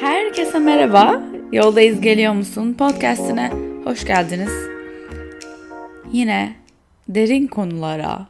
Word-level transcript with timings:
Herkese 0.00 0.58
merhaba. 0.58 1.22
Yoldayız 1.52 2.00
geliyor 2.00 2.32
musun? 2.32 2.74
Podcast'ine 2.78 3.50
hoş 3.84 4.04
geldiniz. 4.04 4.50
Yine 6.12 6.56
derin 7.08 7.46
konulara, 7.46 8.26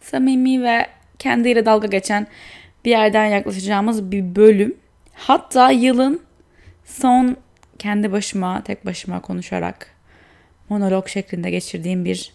samimi 0.00 0.62
ve 0.62 0.86
kendiyle 1.18 1.66
dalga 1.66 1.86
geçen 1.86 2.26
bir 2.84 2.90
yerden 2.90 3.26
yaklaşacağımız 3.26 4.10
bir 4.10 4.36
bölüm. 4.36 4.74
Hatta 5.14 5.70
yılın 5.70 6.20
son 6.84 7.36
kendi 7.78 8.12
başıma, 8.12 8.62
tek 8.64 8.86
başıma 8.86 9.20
konuşarak 9.20 9.90
monolog 10.68 11.08
şeklinde 11.08 11.50
geçirdiğim 11.50 12.04
bir 12.04 12.32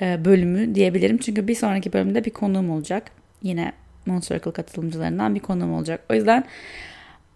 e, 0.00 0.24
bölümü 0.24 0.74
diyebilirim. 0.74 1.18
Çünkü 1.18 1.48
bir 1.48 1.54
sonraki 1.54 1.92
bölümde 1.92 2.24
bir 2.24 2.30
konuğum 2.30 2.70
olacak. 2.70 3.10
Yine 3.42 3.72
Moon 4.06 4.20
Circle 4.20 4.52
katılımcılarından 4.52 5.34
bir 5.34 5.40
konuğum 5.40 5.74
olacak. 5.74 6.00
O 6.10 6.14
yüzden 6.14 6.44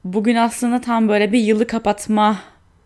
bugün 0.05 0.37
aslında 0.37 0.81
tam 0.81 1.09
böyle 1.09 1.33
bir 1.33 1.41
yılı 1.41 1.67
kapatma 1.67 2.41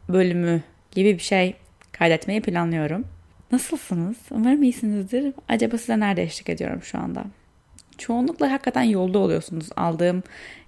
bölümü 0.08 0.62
gibi 0.90 1.14
bir 1.14 1.22
şey 1.22 1.56
kaydetmeyi 1.92 2.42
planlıyorum. 2.42 3.04
Nasılsınız? 3.52 4.16
Umarım 4.30 4.62
iyisinizdir. 4.62 5.34
Acaba 5.48 5.78
size 5.78 6.00
nerede 6.00 6.22
eşlik 6.22 6.48
ediyorum 6.48 6.82
şu 6.82 6.98
anda? 6.98 7.24
Çoğunlukla 7.98 8.52
hakikaten 8.52 8.82
yolda 8.82 9.18
oluyorsunuz. 9.18 9.68
Aldığım 9.76 10.22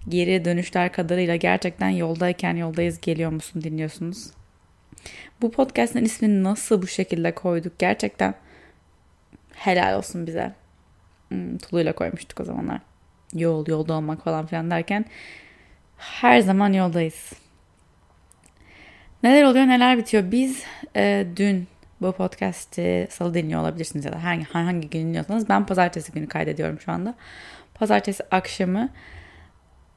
geri 0.09 0.45
dönüşler 0.45 0.93
kadarıyla 0.93 1.37
gerçekten 1.37 1.89
yoldayken 1.89 2.56
yoldayız 2.56 3.01
geliyor 3.01 3.31
musun 3.31 3.62
dinliyorsunuz. 3.62 4.31
Bu 5.42 5.51
podcast'ın 5.51 6.05
ismini 6.05 6.42
nasıl 6.42 6.83
bu 6.83 6.87
şekilde 6.87 7.34
koyduk 7.34 7.79
gerçekten 7.79 8.34
helal 9.53 9.98
olsun 9.98 10.27
bize. 10.27 10.53
Hmm, 11.29 11.59
tuluyla 11.59 11.92
koymuştuk 11.92 12.41
o 12.41 12.45
zamanlar. 12.45 12.81
Yol, 13.34 13.67
yolda 13.69 13.95
olmak 13.95 14.25
falan 14.25 14.47
filan 14.47 14.70
derken 14.70 15.05
her 15.97 16.41
zaman 16.41 16.73
yoldayız. 16.73 17.33
Neler 19.23 19.43
oluyor 19.45 19.67
neler 19.67 19.98
bitiyor. 19.98 20.31
Biz 20.31 20.62
e, 20.97 21.27
dün 21.37 21.69
bu 22.00 22.12
podcast'i 22.12 23.09
salı 23.11 23.34
dinliyor 23.34 23.61
olabilirsiniz 23.61 24.05
ya 24.05 24.12
da 24.12 24.25
hangi, 24.25 24.45
hangi 24.45 24.91
gün 24.91 25.00
dinliyorsanız 25.00 25.48
ben 25.48 25.67
pazartesi 25.67 26.12
günü 26.12 26.28
kaydediyorum 26.28 26.81
şu 26.81 26.92
anda. 26.92 27.15
Pazartesi 27.75 28.25
akşamı 28.31 28.89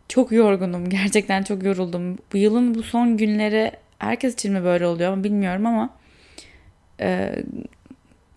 çok 0.10 0.32
yorgunum. 0.32 0.90
Gerçekten 0.90 1.44
çok 1.44 1.64
yoruldum. 1.64 2.18
Bu 2.34 2.38
yılın 2.38 2.76
bu 2.76 2.84
son 2.84 3.18
günleri 3.18 3.72
herkes 4.00 4.34
için 4.34 4.54
mi 4.54 4.64
böyle 4.64 4.86
oluyor 4.86 5.24
bilmiyorum 5.24 5.66
ama 5.66 5.90
e, 7.00 7.36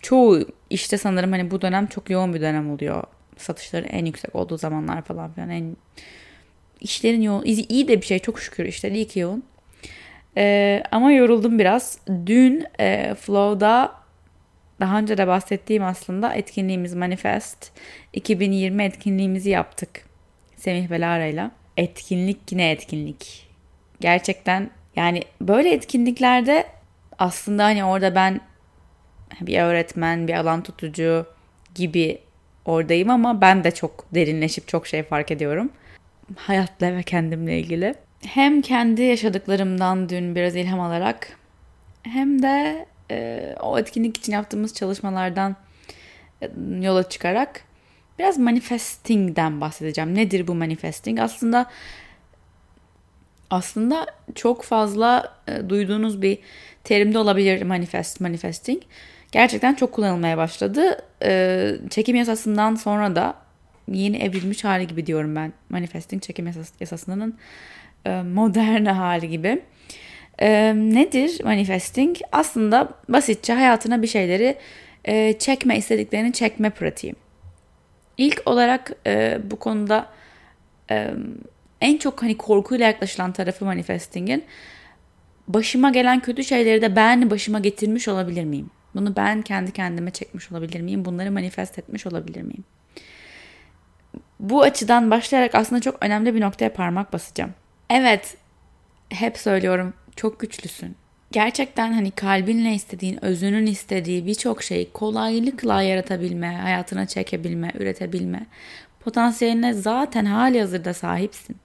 çoğu 0.02 0.44
işte 0.70 0.98
sanırım 0.98 1.32
hani 1.32 1.50
bu 1.50 1.62
dönem 1.62 1.86
çok 1.86 2.10
yoğun 2.10 2.34
bir 2.34 2.40
dönem 2.40 2.70
oluyor. 2.70 3.04
Satışları 3.36 3.86
en 3.86 4.04
yüksek 4.04 4.34
olduğu 4.34 4.58
zamanlar 4.58 5.02
falan 5.02 5.32
filan 5.32 5.50
en 5.50 5.76
işlerin 6.80 7.22
yoğun 7.22 7.44
iyi 7.44 7.88
de 7.88 8.00
bir 8.00 8.06
şey 8.06 8.18
çok 8.18 8.40
şükür 8.40 8.64
işler 8.64 8.92
iyi 8.92 9.06
ki 9.08 9.20
yoğun. 9.20 9.42
Ee, 10.36 10.82
ama 10.90 11.12
yoruldum 11.12 11.58
biraz. 11.58 11.98
Dün 12.26 12.66
e, 12.80 13.14
Flow'da 13.14 13.92
daha 14.80 14.98
önce 14.98 15.18
de 15.18 15.26
bahsettiğim 15.26 15.84
aslında 15.84 16.34
etkinliğimiz 16.34 16.94
Manifest 16.94 17.70
2020 18.12 18.82
etkinliğimizi 18.84 19.50
yaptık. 19.50 20.04
Semih 20.56 20.90
ve. 20.90 21.50
Etkinlik 21.76 22.52
yine 22.52 22.70
etkinlik. 22.70 23.48
Gerçekten 24.00 24.70
yani 24.96 25.22
böyle 25.40 25.72
etkinliklerde 25.72 26.66
aslında 27.18 27.64
hani 27.64 27.84
orada 27.84 28.14
ben 28.14 28.40
bir 29.40 29.58
öğretmen, 29.58 30.28
bir 30.28 30.34
alan 30.34 30.62
tutucu 30.62 31.26
gibi 31.74 32.18
oradayım 32.64 33.10
ama 33.10 33.40
ben 33.40 33.64
de 33.64 33.70
çok 33.70 34.14
derinleşip 34.14 34.68
çok 34.68 34.86
şey 34.86 35.02
fark 35.02 35.30
ediyorum. 35.30 35.70
Hayatla 36.36 36.96
ve 36.96 37.02
kendimle 37.02 37.58
ilgili. 37.58 37.94
Hem 38.26 38.62
kendi 38.62 39.02
yaşadıklarımdan 39.02 40.08
dün 40.08 40.34
biraz 40.34 40.56
ilham 40.56 40.80
alarak 40.80 41.38
hem 42.02 42.42
de 42.42 42.86
e, 43.10 43.54
o 43.60 43.78
etkinlik 43.78 44.16
için 44.16 44.32
yaptığımız 44.32 44.74
çalışmalardan 44.74 45.56
e, 46.42 46.50
yola 46.80 47.08
çıkarak 47.08 47.64
biraz 48.18 48.38
manifesting'den 48.38 49.60
bahsedeceğim. 49.60 50.14
Nedir 50.14 50.46
bu 50.46 50.54
manifesting? 50.54 51.20
Aslında 51.20 51.66
aslında 53.50 54.06
çok 54.34 54.62
fazla 54.62 55.36
e, 55.48 55.68
duyduğunuz 55.68 56.22
bir 56.22 56.38
terimde 56.84 57.18
olabilir 57.18 57.62
manifest, 57.62 58.20
manifesting 58.20 58.82
gerçekten 59.32 59.74
çok 59.74 59.92
kullanılmaya 59.92 60.36
başladı. 60.36 60.96
Ee, 61.22 61.76
çekim 61.90 62.16
yasasından 62.16 62.74
sonra 62.74 63.16
da 63.16 63.34
yeni 63.90 64.16
evrilmiş 64.16 64.64
hali 64.64 64.86
gibi 64.86 65.06
diyorum 65.06 65.36
ben. 65.36 65.52
Manifesting 65.68 66.22
çekim 66.22 66.46
yasası, 66.46 66.74
yasasının 66.80 67.38
e, 68.04 68.22
modern 68.22 68.84
hali 68.84 69.28
gibi. 69.28 69.62
E, 70.38 70.72
nedir 70.74 71.44
manifesting? 71.44 72.16
Aslında 72.32 72.88
basitçe 73.08 73.52
hayatına 73.52 74.02
bir 74.02 74.06
şeyleri 74.06 74.56
e, 75.04 75.38
çekme 75.38 75.78
istediklerini 75.78 76.32
çekme 76.32 76.70
pratiği. 76.70 77.14
İlk 78.16 78.42
olarak 78.46 78.92
e, 79.06 79.38
bu 79.50 79.56
konuda 79.56 80.06
e, 80.90 81.10
en 81.80 81.98
çok 81.98 82.22
hani 82.22 82.36
korkuyla 82.36 82.86
yaklaşılan 82.86 83.32
tarafı 83.32 83.64
manifesting'in 83.64 84.44
başıma 85.48 85.90
gelen 85.90 86.20
kötü 86.20 86.44
şeyleri 86.44 86.82
de 86.82 86.96
ben 86.96 87.30
başıma 87.30 87.58
getirmiş 87.58 88.08
olabilir 88.08 88.44
miyim? 88.44 88.70
Bunu 88.94 89.16
ben 89.16 89.42
kendi 89.42 89.72
kendime 89.72 90.10
çekmiş 90.10 90.52
olabilir 90.52 90.80
miyim? 90.80 91.04
Bunları 91.04 91.32
manifest 91.32 91.78
etmiş 91.78 92.06
olabilir 92.06 92.42
miyim? 92.42 92.64
Bu 94.40 94.62
açıdan 94.62 95.10
başlayarak 95.10 95.54
aslında 95.54 95.80
çok 95.80 95.96
önemli 96.00 96.34
bir 96.34 96.40
noktaya 96.40 96.72
parmak 96.72 97.12
basacağım. 97.12 97.54
Evet, 97.90 98.36
hep 99.08 99.38
söylüyorum 99.38 99.94
çok 100.16 100.40
güçlüsün. 100.40 100.96
Gerçekten 101.32 101.92
hani 101.92 102.10
kalbinle 102.10 102.74
istediğin, 102.74 103.24
özünün 103.24 103.66
istediği 103.66 104.26
birçok 104.26 104.62
şeyi 104.62 104.92
kolaylıkla 104.92 105.82
yaratabilme, 105.82 106.56
hayatına 106.56 107.06
çekebilme, 107.06 107.72
üretebilme 107.74 108.46
potansiyeline 109.00 109.72
zaten 109.72 110.24
hali 110.24 110.60
hazırda 110.60 110.94
sahipsin. 110.94 111.56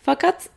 Fakat 0.00 0.48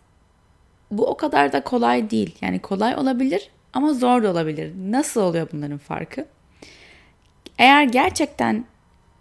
bu 0.92 1.08
o 1.08 1.18
kadar 1.18 1.54
da 1.54 1.64
kolay 1.64 2.10
değil. 2.10 2.36
Yani 2.42 2.60
kolay 2.60 2.96
olabilir 2.96 3.50
ama 3.74 3.94
zor 3.94 4.24
da 4.24 4.32
olabilir. 4.32 4.74
Nasıl 4.92 5.22
oluyor 5.22 5.48
bunların 5.54 5.78
farkı? 5.78 6.26
Eğer 7.58 7.84
gerçekten 7.84 8.66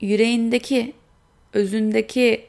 yüreğindeki, 0.00 0.92
özündeki 1.54 2.46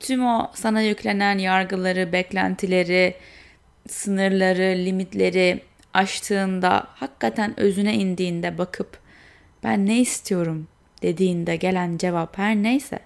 tüm 0.00 0.26
o 0.26 0.50
sana 0.54 0.82
yüklenen 0.82 1.38
yargıları, 1.38 2.12
beklentileri, 2.12 3.14
sınırları, 3.88 4.84
limitleri 4.84 5.60
aştığında, 5.94 6.86
hakikaten 6.94 7.60
özüne 7.60 7.94
indiğinde 7.94 8.58
bakıp 8.58 8.98
ben 9.64 9.86
ne 9.86 10.00
istiyorum 10.00 10.68
dediğinde 11.02 11.56
gelen 11.56 11.98
cevap 11.98 12.38
her 12.38 12.56
neyse 12.56 12.98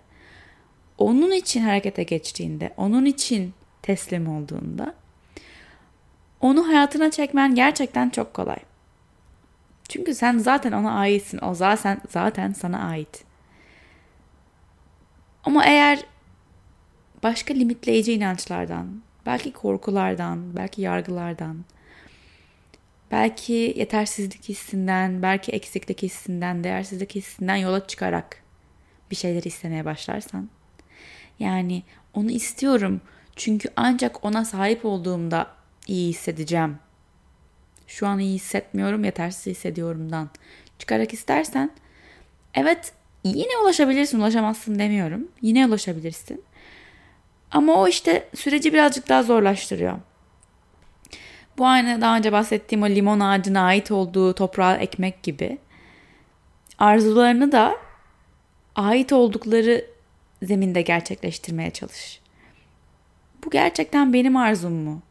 onun 0.98 1.30
için 1.32 1.60
harekete 1.60 2.02
geçtiğinde, 2.02 2.74
onun 2.76 3.04
için 3.04 3.54
teslim 3.82 4.28
olduğunda 4.28 4.94
onu 6.40 6.68
hayatına 6.68 7.10
çekmen 7.10 7.54
gerçekten 7.54 8.10
çok 8.10 8.34
kolay. 8.34 8.58
Çünkü 9.88 10.14
sen 10.14 10.38
zaten 10.38 10.72
ona 10.72 10.92
aitsin. 10.92 11.38
O 11.42 11.54
zaten 11.54 12.00
zaten 12.08 12.52
sana 12.52 12.78
ait. 12.88 13.24
Ama 15.44 15.64
eğer 15.64 16.04
başka 17.22 17.54
limitleyici 17.54 18.12
inançlardan, 18.12 19.02
belki 19.26 19.52
korkulardan, 19.52 20.56
belki 20.56 20.82
yargılardan, 20.82 21.64
belki 23.10 23.74
yetersizlik 23.76 24.48
hissinden, 24.48 25.22
belki 25.22 25.52
eksiklik 25.52 26.02
hissinden, 26.02 26.64
değersizlik 26.64 27.14
hissinden 27.14 27.56
yola 27.56 27.86
çıkarak 27.86 28.42
bir 29.10 29.16
şeyleri 29.16 29.48
istemeye 29.48 29.84
başlarsan, 29.84 30.48
yani 31.38 31.82
onu 32.14 32.30
istiyorum 32.30 33.00
çünkü 33.36 33.68
ancak 33.76 34.24
ona 34.24 34.44
sahip 34.44 34.84
olduğumda 34.84 35.50
iyi 35.86 36.08
hissedeceğim. 36.08 36.78
Şu 37.86 38.06
an 38.06 38.18
iyi 38.18 38.34
hissetmiyorum, 38.34 39.04
yetersiz 39.04 39.46
hissediyorumdan 39.46 40.30
çıkarak 40.78 41.14
istersen 41.14 41.70
evet 42.54 42.92
yine 43.24 43.58
ulaşabilirsin, 43.62 44.20
ulaşamazsın 44.20 44.78
demiyorum. 44.78 45.28
Yine 45.42 45.66
ulaşabilirsin. 45.66 46.44
Ama 47.50 47.74
o 47.74 47.88
işte 47.88 48.28
süreci 48.34 48.72
birazcık 48.72 49.08
daha 49.08 49.22
zorlaştırıyor. 49.22 49.98
Bu 51.58 51.66
aynı 51.66 52.00
daha 52.00 52.16
önce 52.16 52.32
bahsettiğim 52.32 52.82
o 52.82 52.88
limon 52.88 53.20
ağacına 53.20 53.60
ait 53.60 53.90
olduğu 53.90 54.34
toprağa 54.34 54.76
ekmek 54.76 55.22
gibi. 55.22 55.58
Arzularını 56.78 57.52
da 57.52 57.76
ait 58.74 59.12
oldukları 59.12 59.84
zeminde 60.42 60.82
gerçekleştirmeye 60.82 61.70
çalış. 61.70 62.20
Bu 63.44 63.50
gerçekten 63.50 64.12
benim 64.12 64.36
arzum 64.36 64.72
mu? 64.72 65.02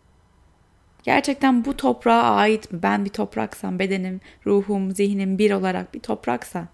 Gerçekten 1.03 1.65
bu 1.65 1.77
toprağa 1.77 2.21
ait 2.21 2.71
mi? 2.71 2.83
Ben 2.83 3.05
bir 3.05 3.09
topraksam, 3.09 3.79
bedenim, 3.79 4.21
ruhum, 4.45 4.91
zihnim 4.91 5.37
bir 5.37 5.51
olarak 5.51 5.93
bir 5.93 5.99
topraksa 5.99 6.67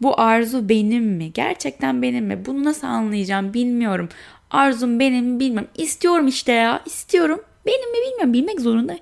bu 0.00 0.20
arzu 0.20 0.68
benim 0.68 1.04
mi? 1.04 1.32
Gerçekten 1.32 2.02
benim 2.02 2.24
mi? 2.24 2.46
Bunu 2.46 2.64
nasıl 2.64 2.86
anlayacağım 2.86 3.54
bilmiyorum. 3.54 4.08
arzum 4.50 5.00
benim 5.00 5.40
bilmem. 5.40 5.66
İstiyorum 5.74 6.28
işte 6.28 6.52
ya 6.52 6.82
istiyorum. 6.86 7.40
Benim 7.66 7.92
mi 7.92 7.98
bilmiyorum 8.06 8.32
bilmek 8.32 8.60
zorunda. 8.60 8.96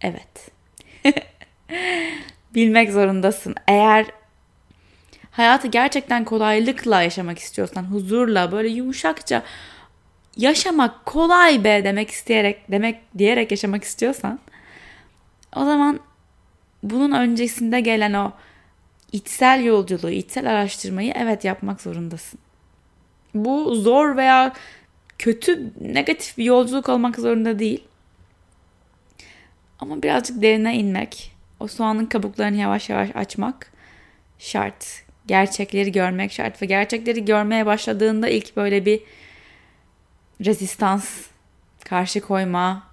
Evet. 0.00 0.50
bilmek 2.54 2.92
zorundasın. 2.92 3.54
Eğer 3.68 4.06
hayatı 5.30 5.68
gerçekten 5.68 6.24
kolaylıkla 6.24 7.02
yaşamak 7.02 7.38
istiyorsan, 7.38 7.82
huzurla, 7.82 8.52
böyle 8.52 8.68
yumuşakça 8.68 9.42
yaşamak 10.36 11.06
kolay 11.06 11.64
be 11.64 11.84
demek 11.84 12.10
isteyerek, 12.10 12.70
demek 12.70 13.18
diyerek 13.18 13.50
yaşamak 13.50 13.84
istiyorsan 13.84 14.40
o 15.56 15.64
zaman 15.64 16.00
bunun 16.82 17.12
öncesinde 17.12 17.80
gelen 17.80 18.12
o 18.12 18.32
içsel 19.12 19.64
yolculuğu, 19.64 20.10
içsel 20.10 20.50
araştırmayı 20.50 21.12
evet 21.16 21.44
yapmak 21.44 21.80
zorundasın. 21.80 22.40
Bu 23.34 23.74
zor 23.74 24.16
veya 24.16 24.52
kötü, 25.18 25.72
negatif 25.80 26.38
bir 26.38 26.44
yolculuk 26.44 26.88
olmak 26.88 27.16
zorunda 27.16 27.58
değil. 27.58 27.84
Ama 29.78 30.02
birazcık 30.02 30.42
derine 30.42 30.76
inmek, 30.76 31.36
o 31.60 31.68
soğanın 31.68 32.06
kabuklarını 32.06 32.56
yavaş 32.56 32.90
yavaş 32.90 33.10
açmak 33.16 33.72
şart. 34.38 35.02
Gerçekleri 35.26 35.92
görmek 35.92 36.32
şart 36.32 36.62
ve 36.62 36.66
gerçekleri 36.66 37.24
görmeye 37.24 37.66
başladığında 37.66 38.28
ilk 38.28 38.56
böyle 38.56 38.86
bir 38.86 39.02
rezistans, 40.44 41.26
karşı 41.84 42.20
koyma, 42.20 42.86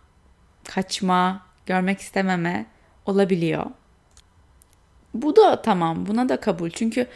kaçma, 0.63 1.45
görmek 1.65 2.00
istememe 2.00 2.65
olabiliyor. 3.06 3.65
Bu 5.15 5.35
da 5.35 5.62
tamam, 5.62 6.06
buna 6.06 6.29
da 6.29 6.39
kabul. 6.39 6.69
Çünkü 6.69 7.07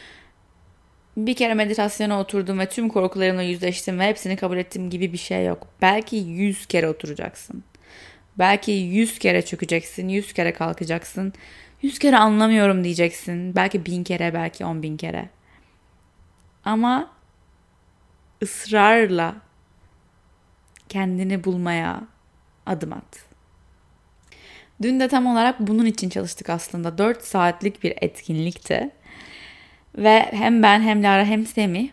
bir 1.17 1.35
kere 1.35 1.53
meditasyona 1.53 2.19
oturdum 2.19 2.59
ve 2.59 2.69
tüm 2.69 2.89
korkularımla 2.89 3.41
yüzleştim 3.41 3.99
ve 3.99 4.07
hepsini 4.07 4.37
kabul 4.37 4.57
ettim 4.57 4.89
gibi 4.89 5.13
bir 5.13 5.17
şey 5.17 5.45
yok. 5.45 5.67
Belki 5.81 6.15
yüz 6.15 6.65
kere 6.65 6.87
oturacaksın. 6.89 7.63
Belki 8.39 8.71
yüz 8.71 9.19
kere 9.19 9.45
çökeceksin, 9.45 10.07
yüz 10.07 10.33
kere 10.33 10.53
kalkacaksın. 10.53 11.33
Yüz 11.81 11.99
kere 11.99 12.17
anlamıyorum 12.17 12.83
diyeceksin. 12.83 13.55
Belki 13.55 13.85
bin 13.85 14.03
kere, 14.03 14.33
belki 14.33 14.65
on 14.65 14.83
bin 14.83 14.97
kere. 14.97 15.29
Ama 16.65 17.09
ısrarla 18.43 19.35
kendini 20.89 21.43
bulmaya 21.43 22.01
adım 22.65 22.93
at. 22.93 23.28
Dün 24.81 24.99
de 24.99 25.07
tam 25.07 25.25
olarak 25.25 25.59
bunun 25.59 25.85
için 25.85 26.09
çalıştık 26.09 26.49
aslında. 26.49 26.97
4 26.97 27.23
saatlik 27.23 27.83
bir 27.83 27.93
etkinlikti. 28.01 28.89
Ve 29.97 30.19
hem 30.31 30.63
ben 30.63 30.81
hem 30.81 31.03
Lara 31.03 31.25
hem 31.25 31.45
Semi 31.45 31.89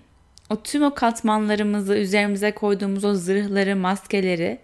o 0.50 0.62
tüm 0.62 0.82
o 0.82 0.94
katmanlarımızı 0.94 1.94
üzerimize 1.94 2.52
koyduğumuz 2.52 3.04
o 3.04 3.14
zırhları, 3.14 3.76
maskeleri 3.76 4.58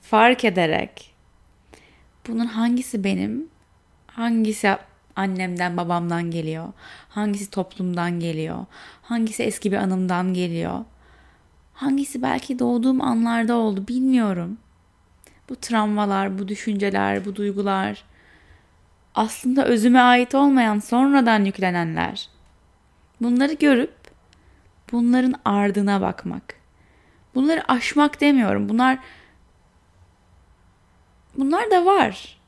fark 0.00 0.44
ederek 0.44 1.14
bunun 2.28 2.46
hangisi 2.46 3.04
benim, 3.04 3.48
hangisi 4.06 4.76
annemden, 5.16 5.76
babamdan 5.76 6.30
geliyor, 6.30 6.72
hangisi 7.08 7.50
toplumdan 7.50 8.20
geliyor, 8.20 8.66
hangisi 9.02 9.42
eski 9.42 9.72
bir 9.72 9.76
anımdan 9.76 10.34
geliyor, 10.34 10.84
hangisi 11.74 12.22
belki 12.22 12.58
doğduğum 12.58 13.00
anlarda 13.00 13.54
oldu 13.54 13.88
bilmiyorum. 13.88 14.58
Bu 15.48 15.56
travmalar, 15.56 16.38
bu 16.38 16.48
düşünceler, 16.48 17.24
bu 17.24 17.36
duygular 17.36 18.04
aslında 19.16 19.64
özüme 19.64 20.00
ait 20.00 20.34
olmayan 20.34 20.78
sonradan 20.78 21.44
yüklenenler. 21.44 22.28
Bunları 23.20 23.52
görüp 23.52 23.94
bunların 24.92 25.34
ardına 25.44 26.00
bakmak. 26.00 26.54
Bunları 27.34 27.72
aşmak 27.72 28.20
demiyorum. 28.20 28.68
Bunlar 28.68 28.98
bunlar 31.36 31.70
da 31.70 31.84
var. 31.84 32.38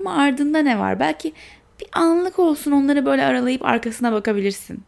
Ama 0.00 0.14
ardında 0.14 0.58
ne 0.58 0.78
var? 0.78 1.00
Belki 1.00 1.32
bir 1.80 1.88
anlık 1.92 2.38
olsun 2.38 2.72
onları 2.72 3.06
böyle 3.06 3.24
aralayıp 3.24 3.64
arkasına 3.64 4.12
bakabilirsin. 4.12 4.82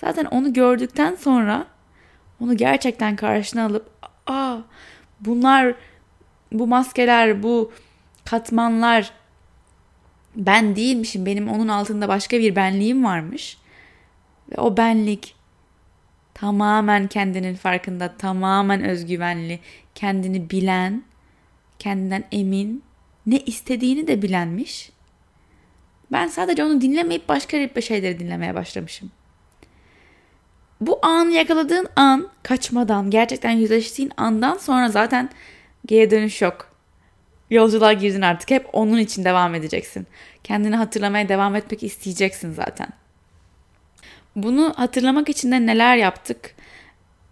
Zaten 0.00 0.24
onu 0.24 0.52
gördükten 0.52 1.14
sonra 1.14 1.66
onu 2.40 2.56
gerçekten 2.56 3.16
karşına 3.16 3.66
alıp 3.66 3.90
aa 4.26 4.58
bunlar 5.20 5.74
bu 6.52 6.66
maskeler, 6.66 7.42
bu 7.42 7.72
katmanlar 8.24 9.12
ben 10.36 10.76
değilmişim. 10.76 11.26
Benim 11.26 11.48
onun 11.48 11.68
altında 11.68 12.08
başka 12.08 12.38
bir 12.38 12.56
benliğim 12.56 13.04
varmış. 13.04 13.58
Ve 14.50 14.60
o 14.60 14.76
benlik 14.76 15.34
tamamen 16.34 17.06
kendinin 17.06 17.54
farkında, 17.54 18.16
tamamen 18.16 18.84
özgüvenli, 18.84 19.60
kendini 19.94 20.50
bilen, 20.50 21.02
kendinden 21.78 22.24
emin, 22.32 22.82
ne 23.26 23.38
istediğini 23.38 24.06
de 24.06 24.22
bilenmiş. 24.22 24.90
Ben 26.12 26.26
sadece 26.26 26.64
onu 26.64 26.80
dinlemeyip 26.80 27.28
başka 27.28 27.58
bir 27.58 27.82
şeyleri 27.82 28.18
dinlemeye 28.18 28.54
başlamışım. 28.54 29.10
Bu 30.80 30.98
anı 31.02 31.30
yakaladığın 31.30 31.88
an 31.96 32.28
kaçmadan, 32.42 33.10
gerçekten 33.10 33.50
yüzleştiğin 33.50 34.12
andan 34.16 34.56
sonra 34.56 34.88
zaten 34.88 35.30
geri 35.86 36.10
dönüş 36.10 36.42
yok. 36.42 36.70
Yolculuğa 37.50 37.92
girdin 37.92 38.22
artık. 38.22 38.50
Hep 38.50 38.68
onun 38.72 38.98
için 38.98 39.24
devam 39.24 39.54
edeceksin. 39.54 40.06
Kendini 40.44 40.76
hatırlamaya 40.76 41.28
devam 41.28 41.56
etmek 41.56 41.82
isteyeceksin 41.82 42.52
zaten. 42.52 42.88
Bunu 44.36 44.74
hatırlamak 44.76 45.28
için 45.28 45.52
de 45.52 45.66
neler 45.66 45.96
yaptık? 45.96 46.54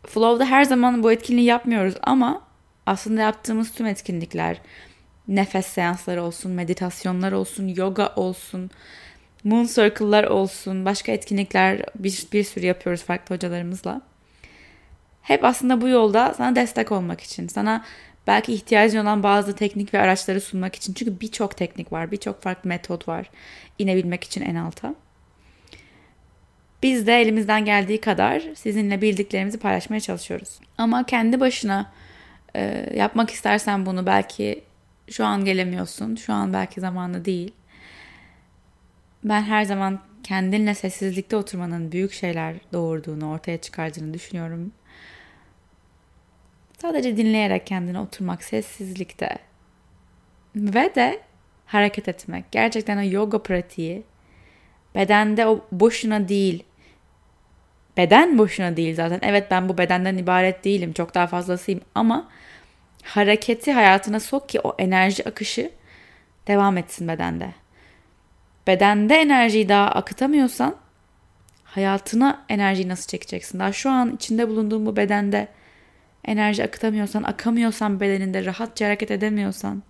Flow'da 0.06 0.44
her 0.44 0.64
zaman 0.64 1.02
bu 1.02 1.12
etkinliği 1.12 1.46
yapmıyoruz 1.46 1.94
ama 2.02 2.42
aslında 2.86 3.20
yaptığımız 3.20 3.72
tüm 3.72 3.86
etkinlikler, 3.86 4.60
nefes 5.28 5.66
seansları 5.66 6.22
olsun, 6.22 6.52
meditasyonlar 6.52 7.32
olsun, 7.32 7.68
yoga 7.68 8.12
olsun, 8.16 8.70
moon 9.44 9.64
circle'lar 9.64 10.24
olsun, 10.24 10.84
başka 10.84 11.12
etkinlikler 11.12 11.82
bir, 11.94 12.26
bir 12.32 12.44
sürü 12.44 12.66
yapıyoruz 12.66 13.02
farklı 13.02 13.34
hocalarımızla. 13.34 14.00
Hep 15.22 15.44
aslında 15.44 15.80
bu 15.80 15.88
yolda 15.88 16.34
sana 16.36 16.56
destek 16.56 16.92
olmak 16.92 17.20
için, 17.20 17.48
sana 17.48 17.84
belki 18.28 18.52
ihtiyacın 18.52 18.98
olan 18.98 19.22
bazı 19.22 19.56
teknik 19.56 19.94
ve 19.94 20.00
araçları 20.00 20.40
sunmak 20.40 20.74
için. 20.74 20.92
Çünkü 20.94 21.20
birçok 21.20 21.56
teknik 21.56 21.92
var, 21.92 22.10
birçok 22.10 22.42
farklı 22.42 22.68
metot 22.68 23.08
var 23.08 23.30
inebilmek 23.78 24.24
için 24.24 24.42
en 24.42 24.54
alta. 24.54 24.94
Biz 26.82 27.06
de 27.06 27.20
elimizden 27.20 27.64
geldiği 27.64 28.00
kadar 28.00 28.42
sizinle 28.54 29.00
bildiklerimizi 29.02 29.58
paylaşmaya 29.58 30.00
çalışıyoruz. 30.00 30.60
Ama 30.78 31.06
kendi 31.06 31.40
başına 31.40 31.92
e, 32.56 32.90
yapmak 32.96 33.30
istersen 33.30 33.86
bunu 33.86 34.06
belki 34.06 34.64
şu 35.10 35.24
an 35.24 35.44
gelemiyorsun, 35.44 36.16
şu 36.16 36.32
an 36.32 36.52
belki 36.52 36.80
zamanı 36.80 37.24
değil. 37.24 37.52
Ben 39.24 39.42
her 39.42 39.64
zaman 39.64 40.00
kendinle 40.22 40.74
sessizlikte 40.74 41.36
oturmanın 41.36 41.92
büyük 41.92 42.12
şeyler 42.12 42.54
doğurduğunu, 42.72 43.30
ortaya 43.30 43.58
çıkardığını 43.58 44.14
düşünüyorum. 44.14 44.72
Sadece 46.82 47.16
dinleyerek 47.16 47.66
kendine 47.66 47.98
oturmak 47.98 48.44
sessizlikte 48.44 49.38
ve 50.56 50.94
de 50.94 51.20
hareket 51.66 52.08
etmek. 52.08 52.52
Gerçekten 52.52 52.98
o 52.98 53.12
yoga 53.12 53.42
pratiği 53.42 54.02
bedende 54.94 55.46
o 55.46 55.66
boşuna 55.72 56.28
değil. 56.28 56.64
Beden 57.96 58.38
boşuna 58.38 58.76
değil 58.76 58.94
zaten. 58.94 59.18
Evet 59.22 59.50
ben 59.50 59.68
bu 59.68 59.78
bedenden 59.78 60.16
ibaret 60.16 60.64
değilim. 60.64 60.92
Çok 60.92 61.14
daha 61.14 61.26
fazlasıyım 61.26 61.80
ama 61.94 62.28
hareketi 63.02 63.72
hayatına 63.72 64.20
sok 64.20 64.48
ki 64.48 64.60
o 64.60 64.74
enerji 64.78 65.28
akışı 65.28 65.70
devam 66.46 66.76
etsin 66.76 67.08
bedende. 67.08 67.54
Bedende 68.66 69.14
enerjiyi 69.14 69.68
daha 69.68 69.88
akıtamıyorsan 69.88 70.76
hayatına 71.64 72.44
enerjiyi 72.48 72.88
nasıl 72.88 73.08
çekeceksin? 73.08 73.58
Daha 73.58 73.72
şu 73.72 73.90
an 73.90 74.14
içinde 74.14 74.48
bulunduğun 74.48 74.86
bu 74.86 74.96
bedende 74.96 75.48
enerji 76.28 76.64
akıtamıyorsan, 76.64 77.22
akamıyorsan 77.22 78.00
bedeninde 78.00 78.44
rahatça 78.44 78.86
hareket 78.86 79.10
edemiyorsan, 79.10 79.82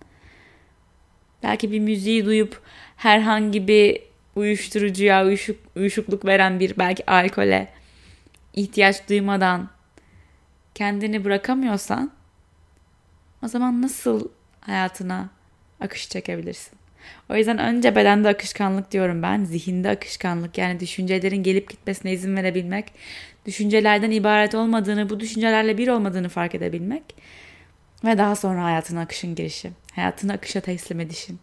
belki 1.43 1.71
bir 1.71 1.79
müziği 1.79 2.25
duyup 2.25 2.61
herhangi 2.95 3.67
bir 3.67 4.01
uyuşturucuya 4.35 5.25
uyuşuk, 5.25 5.59
uyuşukluk 5.75 6.25
veren 6.25 6.59
bir 6.59 6.77
belki 6.77 7.11
alkole 7.11 7.73
ihtiyaç 8.53 9.09
duymadan 9.09 9.69
kendini 10.75 11.25
bırakamıyorsan 11.25 12.11
o 13.43 13.47
zaman 13.47 13.81
nasıl 13.81 14.29
hayatına 14.61 15.29
akış 15.79 16.09
çekebilirsin? 16.09 16.78
O 17.29 17.35
yüzden 17.35 17.57
önce 17.57 17.95
bedende 17.95 18.29
akışkanlık 18.29 18.91
diyorum 18.91 19.21
ben. 19.23 19.43
Zihinde 19.43 19.89
akışkanlık 19.89 20.57
yani 20.57 20.79
düşüncelerin 20.79 21.43
gelip 21.43 21.69
gitmesine 21.69 22.11
izin 22.11 22.35
verebilmek. 22.35 22.85
Düşüncelerden 23.45 24.11
ibaret 24.11 24.55
olmadığını, 24.55 25.09
bu 25.09 25.19
düşüncelerle 25.19 25.77
bir 25.77 25.87
olmadığını 25.87 26.29
fark 26.29 26.55
edebilmek. 26.55 27.03
Ve 28.05 28.17
daha 28.17 28.35
sonra 28.35 28.63
hayatına 28.63 29.01
akışın 29.01 29.35
girişi. 29.35 29.71
Hayatını 29.95 30.33
akışa 30.33 30.59
teslim 30.59 30.99
edişin. 30.99 31.39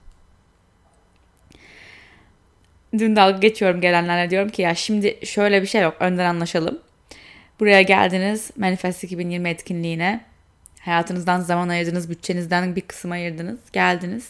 Dün 2.99 3.17
dalga 3.17 3.39
geçiyorum 3.39 3.81
gelenlerle 3.81 4.31
diyorum 4.31 4.49
ki 4.49 4.63
ya 4.63 4.75
şimdi 4.75 5.19
şöyle 5.27 5.63
bir 5.63 5.67
şey 5.67 5.83
yok 5.83 5.97
önden 6.01 6.25
anlaşalım. 6.25 6.79
Buraya 7.61 7.83
geldiniz 7.83 8.51
Manifest 8.57 9.05
2020 9.05 9.49
etkinliğine. 9.49 10.25
Hayatınızdan 10.81 11.41
zaman 11.41 11.69
ayırdınız, 11.69 12.11
bütçenizden 12.11 12.77
bir 12.77 12.81
kısım 12.81 13.11
ayırdınız, 13.11 13.59
geldiniz. 13.73 14.29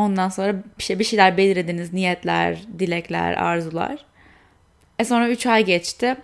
Ondan 0.00 0.28
sonra 0.28 0.54
bir, 0.78 0.82
şey, 0.82 0.98
bir 0.98 1.04
şeyler 1.04 1.36
belirlediniz, 1.36 1.92
niyetler, 1.92 2.62
dilekler, 2.78 3.32
arzular. 3.32 4.04
E 4.98 5.04
sonra 5.04 5.28
3 5.28 5.46
ay 5.46 5.64
geçti. 5.64 6.16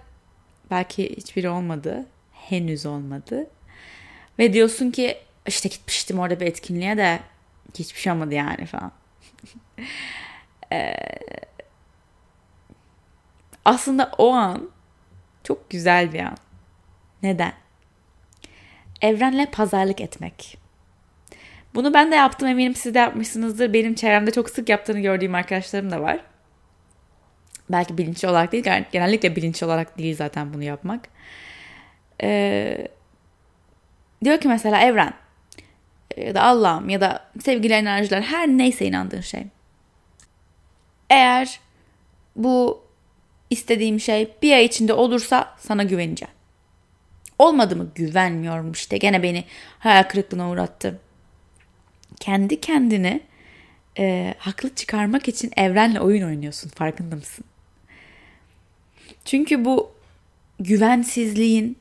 Belki 0.71 1.17
hiçbiri 1.17 1.49
olmadı. 1.49 2.07
Henüz 2.33 2.87
olmadı. 2.87 3.47
Ve 4.39 4.53
diyorsun 4.53 4.91
ki 4.91 5.19
işte 5.47 5.69
gitmiştim 5.69 6.19
orada 6.19 6.41
bir 6.41 6.47
etkinliğe 6.47 6.97
de 6.97 7.21
hiçbir 7.79 8.01
şey 8.01 8.13
olmadı 8.13 8.35
yani 8.35 8.67
falan. 8.67 8.93
ee, 10.73 10.95
aslında 13.65 14.13
o 14.19 14.33
an 14.33 14.71
çok 15.45 15.71
güzel 15.71 16.13
bir 16.13 16.21
an. 16.21 16.37
Neden? 17.23 17.53
Evrenle 19.01 19.47
pazarlık 19.47 20.01
etmek. 20.01 20.59
Bunu 21.77 21.95
ben 21.95 22.13
de 22.13 22.17
yaptım 22.17 22.49
eminim 22.49 22.75
siz 22.75 22.95
de 22.95 22.99
yapmışsınızdır. 22.99 23.73
Benim 23.73 23.95
çevremde 23.95 24.31
çok 24.31 24.51
sık 24.51 24.69
yaptığını 24.69 25.01
gördüğüm 25.01 25.35
arkadaşlarım 25.35 25.91
da 25.91 26.01
var. 26.01 26.21
Belki 27.71 27.99
bilinçli 27.99 28.29
olarak 28.29 28.53
değil, 28.53 28.65
genellikle 28.93 29.37
bilinçli 29.37 29.67
olarak 29.67 29.99
değil 29.99 30.17
zaten 30.17 30.55
bunu 30.55 30.63
yapmak. 30.63 31.09
Ee, 32.23 32.89
diyor 34.25 34.41
ki 34.41 34.49
mesela 34.49 34.81
evren 34.81 35.13
ya 36.17 36.35
da 36.35 36.43
Allah'ım 36.43 36.89
ya 36.89 37.01
da 37.01 37.25
sevgili 37.45 37.73
enerjiler 37.73 38.23
her 38.23 38.49
neyse 38.49 38.87
inandığın 38.87 39.21
şey. 39.21 39.47
Eğer 41.11 41.61
bu 42.37 42.85
istediğim 43.51 44.01
şey 44.01 44.35
bir 44.43 44.53
ay 44.53 44.65
içinde 44.65 44.93
olursa 44.93 45.55
sana 45.59 45.83
güveneceğim. 45.83 46.35
Olmadı 47.39 47.77
mı 47.77 47.91
güvenmiyorum 47.95 48.73
işte 48.73 48.97
gene 48.99 49.23
beni 49.23 49.45
hayal 49.79 50.03
kırıklığına 50.03 50.51
uğrattı. 50.51 51.01
Kendi 52.21 52.61
kendini 52.61 53.21
e, 53.99 54.35
haklı 54.39 54.75
çıkarmak 54.75 55.29
için 55.29 55.51
evrenle 55.57 56.01
oyun 56.01 56.23
oynuyorsun 56.23 56.69
farkında 56.69 57.17
mısın? 57.17 57.45
Çünkü 59.25 59.65
bu 59.65 59.91
güvensizliğin 60.61 61.77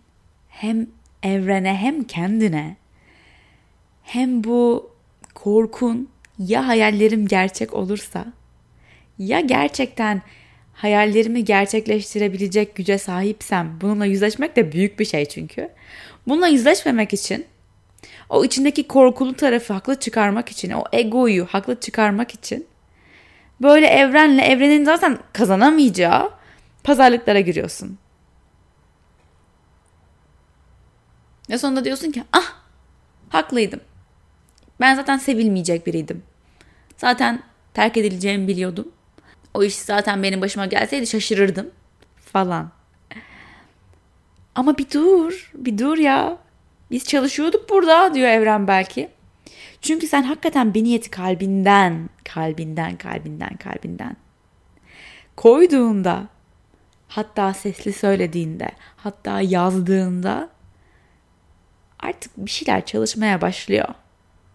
hem 0.50 0.88
evrene 1.24 1.76
hem 1.76 2.04
kendine 2.04 2.76
hem 4.04 4.44
bu 4.44 4.92
korkun 5.34 6.10
ya 6.40 6.68
hayallerim 6.68 7.28
gerçek 7.28 7.74
olursa 7.74 8.34
ya 9.20 9.40
gerçekten 9.40 10.22
hayallerimi 10.74 11.46
gerçekleştirebilecek 11.46 12.76
güce 12.76 12.98
sahipsem 12.98 13.78
bununla 13.82 14.06
yüzleşmek 14.06 14.56
de 14.56 14.72
büyük 14.72 15.00
bir 15.00 15.06
şey 15.06 15.26
çünkü. 15.26 15.70
Bununla 16.28 16.48
yüzleşmemek 16.48 17.14
için 17.14 17.46
o 18.30 18.46
içindeki 18.46 18.88
korkulu 18.88 19.34
tarafı 19.34 19.74
haklı 19.74 20.00
çıkarmak 20.00 20.50
için, 20.50 20.72
o 20.72 20.84
egoyu 20.94 21.46
haklı 21.46 21.80
çıkarmak 21.80 22.34
için 22.34 22.68
böyle 23.62 23.88
evrenle 23.88 24.42
evrenin 24.42 24.86
zaten 24.86 25.20
kazanamayacağı 25.34 26.32
pazarlıklara 26.84 27.40
giriyorsun. 27.40 27.98
Ve 31.50 31.58
sonunda 31.58 31.86
diyorsun 31.86 32.12
ki 32.12 32.24
ah 32.34 32.54
haklıydım. 33.30 33.80
Ben 34.80 34.96
zaten 34.96 35.18
sevilmeyecek 35.18 35.88
biriydim. 35.88 36.24
Zaten 36.98 37.44
terk 37.74 37.98
edileceğimi 37.98 38.48
biliyordum. 38.48 38.92
O 39.54 39.64
iş 39.64 39.76
zaten 39.76 40.24
benim 40.24 40.42
başıma 40.42 40.66
gelseydi 40.66 41.08
şaşırırdım 41.08 41.72
falan. 42.18 42.72
Ama 44.56 44.78
bir 44.78 44.92
dur, 44.92 45.52
bir 45.54 45.78
dur 45.78 45.98
ya. 45.98 46.38
Biz 46.92 47.04
çalışıyorduk 47.06 47.70
burada 47.70 48.14
diyor 48.14 48.28
Evren 48.28 48.68
belki. 48.68 49.10
Çünkü 49.82 50.08
sen 50.08 50.24
hakikaten 50.24 50.74
bir 50.74 50.84
niyeti 50.84 51.12
kalbinden, 51.12 52.10
kalbinden, 52.24 52.98
kalbinden, 52.98 53.58
kalbinden 53.58 54.16
koyduğunda, 55.36 56.28
hatta 57.08 57.54
sesli 57.54 57.94
söylediğinde, 57.94 58.72
hatta 58.98 59.42
yazdığında 59.42 60.50
artık 62.00 62.38
bir 62.38 62.52
şeyler 62.52 62.86
çalışmaya 62.86 63.42
başlıyor. 63.42 63.88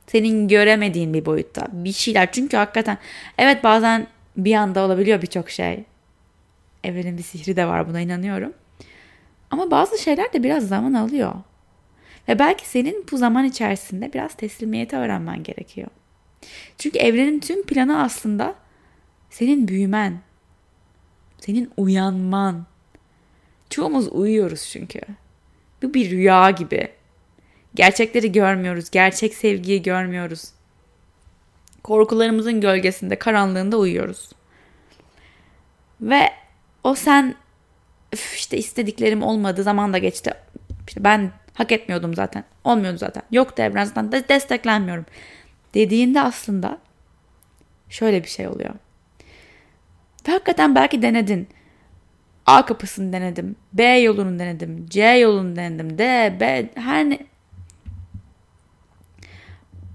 Senin 0.06 0.48
göremediğin 0.48 1.14
bir 1.14 1.26
boyutta 1.26 1.66
bir 1.72 1.92
şeyler. 1.92 2.32
Çünkü 2.32 2.56
hakikaten 2.56 2.98
evet 3.38 3.64
bazen 3.64 4.06
bir 4.36 4.54
anda 4.54 4.80
olabiliyor 4.80 5.22
birçok 5.22 5.50
şey. 5.50 5.84
Evrenin 6.84 7.18
bir 7.18 7.22
sihri 7.22 7.56
de 7.56 7.66
var 7.66 7.88
buna 7.88 8.00
inanıyorum. 8.00 8.52
Ama 9.50 9.70
bazı 9.70 9.98
şeyler 9.98 10.32
de 10.32 10.42
biraz 10.42 10.68
zaman 10.68 10.94
alıyor. 10.94 11.34
Ve 12.28 12.38
belki 12.38 12.68
senin 12.68 13.06
bu 13.12 13.16
zaman 13.16 13.44
içerisinde 13.44 14.12
biraz 14.12 14.34
teslimiyeti 14.34 14.96
öğrenmen 14.96 15.42
gerekiyor. 15.42 15.88
Çünkü 16.78 16.98
evrenin 16.98 17.40
tüm 17.40 17.66
planı 17.66 18.02
aslında 18.02 18.54
senin 19.30 19.68
büyümen. 19.68 20.20
Senin 21.38 21.70
uyanman. 21.76 22.66
Çoğumuz 23.70 24.08
uyuyoruz 24.12 24.68
çünkü. 24.72 25.00
Bu 25.82 25.94
bir 25.94 26.10
rüya 26.10 26.50
gibi. 26.50 26.88
Gerçekleri 27.74 28.32
görmüyoruz. 28.32 28.90
Gerçek 28.90 29.34
sevgiyi 29.34 29.82
görmüyoruz. 29.82 30.44
Korkularımızın 31.82 32.60
gölgesinde, 32.60 33.18
karanlığında 33.18 33.78
uyuyoruz. 33.78 34.30
Ve 36.00 36.30
o 36.84 36.94
sen 36.94 37.34
işte 38.34 38.58
istediklerim 38.58 39.22
olmadı, 39.22 39.62
zaman 39.62 39.92
da 39.92 39.98
geçti. 39.98 40.34
İşte 40.88 41.04
ben 41.04 41.32
hak 41.60 41.72
etmiyordum 41.72 42.14
zaten. 42.14 42.44
Olmuyordu 42.64 42.98
zaten. 42.98 43.22
Yoktu 43.30 43.62
evren 43.62 43.84
zaten 43.84 44.12
de 44.12 44.28
desteklenmiyorum. 44.28 45.06
Dediğinde 45.74 46.20
aslında 46.20 46.78
şöyle 47.88 48.22
bir 48.22 48.28
şey 48.28 48.48
oluyor. 48.48 48.74
Ve 50.28 50.32
hakikaten 50.32 50.74
belki 50.74 51.02
denedin. 51.02 51.48
A 52.46 52.66
kapısını 52.66 53.12
denedim. 53.12 53.56
B 53.72 53.82
yolunu 53.82 54.38
denedim. 54.38 54.86
C 54.88 55.04
yolunu 55.04 55.56
denedim. 55.56 55.98
D, 55.98 56.36
B 56.40 56.68
her 56.74 57.10
ne 57.10 57.18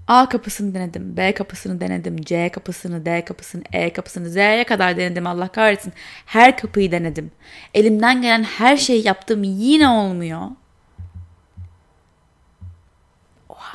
A 0.08 0.28
kapısını 0.28 0.74
denedim, 0.74 1.16
B 1.16 1.34
kapısını 1.34 1.80
denedim, 1.80 2.16
C 2.16 2.48
kapısını, 2.48 3.06
D 3.06 3.24
kapısını, 3.24 3.62
E 3.72 3.92
kapısını, 3.92 4.30
Z'ye 4.30 4.64
kadar 4.64 4.96
denedim 4.96 5.26
Allah 5.26 5.48
kahretsin. 5.48 5.92
Her 6.26 6.56
kapıyı 6.56 6.92
denedim. 6.92 7.30
Elimden 7.74 8.22
gelen 8.22 8.42
her 8.42 8.76
şeyi 8.76 9.06
yaptım 9.06 9.42
yine 9.42 9.88
olmuyor. 9.88 10.40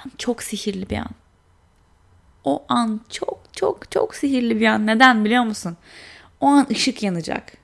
An 0.06 0.12
çok 0.18 0.44
sihirli 0.44 0.90
bir 0.90 0.98
an. 0.98 1.10
O 2.44 2.64
an 2.70 3.02
çok 3.10 3.40
çok 3.54 3.92
çok 3.92 4.16
sihirli 4.16 4.60
bir 4.60 4.68
an. 4.68 4.88
Neden 4.88 5.26
biliyor 5.26 5.44
musun? 5.44 5.78
O 6.40 6.48
an 6.48 6.68
ışık 6.72 7.04
yanacak. 7.04 7.58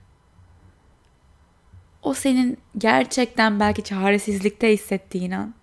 O 2.01 2.13
senin 2.13 2.57
gerçekten 2.77 3.59
belki 3.59 3.83
çaresizlikte 3.83 4.73
hissettiğin 4.73 5.31
an 5.31 5.53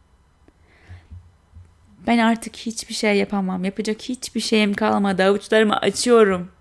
ben 2.07 2.19
artık 2.19 2.57
hiçbir 2.57 2.95
şey 2.95 3.17
yapamam. 3.17 3.65
Yapacak 3.65 4.03
hiçbir 4.03 4.41
şeyim 4.41 4.75
kalmadı. 4.75 5.25
Avuçlarımı 5.25 5.77
açıyorum. 5.77 6.53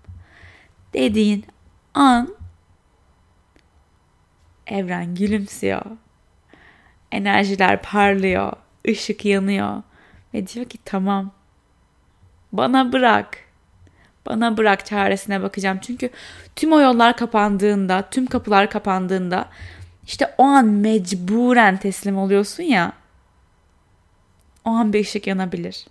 Dediğin 0.94 1.44
an 1.94 2.34
evren 4.66 5.14
gülümsüyor. 5.14 5.82
Enerjiler 7.12 7.82
parlıyor. 7.82 8.52
ışık 8.88 9.24
yanıyor. 9.24 9.82
Ve 10.34 10.46
diyor 10.46 10.66
ki 10.66 10.78
tamam. 10.84 11.30
Bana 12.52 12.92
bırak. 12.92 13.38
Bana 14.26 14.56
bırak 14.56 14.86
çaresine 14.86 15.42
bakacağım. 15.42 15.78
Çünkü 15.82 16.10
tüm 16.56 16.72
o 16.72 16.80
yollar 16.80 17.16
kapandığında, 17.16 18.08
tüm 18.10 18.26
kapılar 18.26 18.70
kapandığında 18.70 19.48
işte 20.06 20.34
o 20.38 20.42
an 20.44 20.66
mecburen 20.66 21.76
teslim 21.76 22.18
oluyorsun 22.18 22.62
ya 22.62 22.92
o 24.64 24.70
an 24.70 24.92
bir 24.92 25.00
ışık 25.00 25.26
yanabilir. 25.26 25.86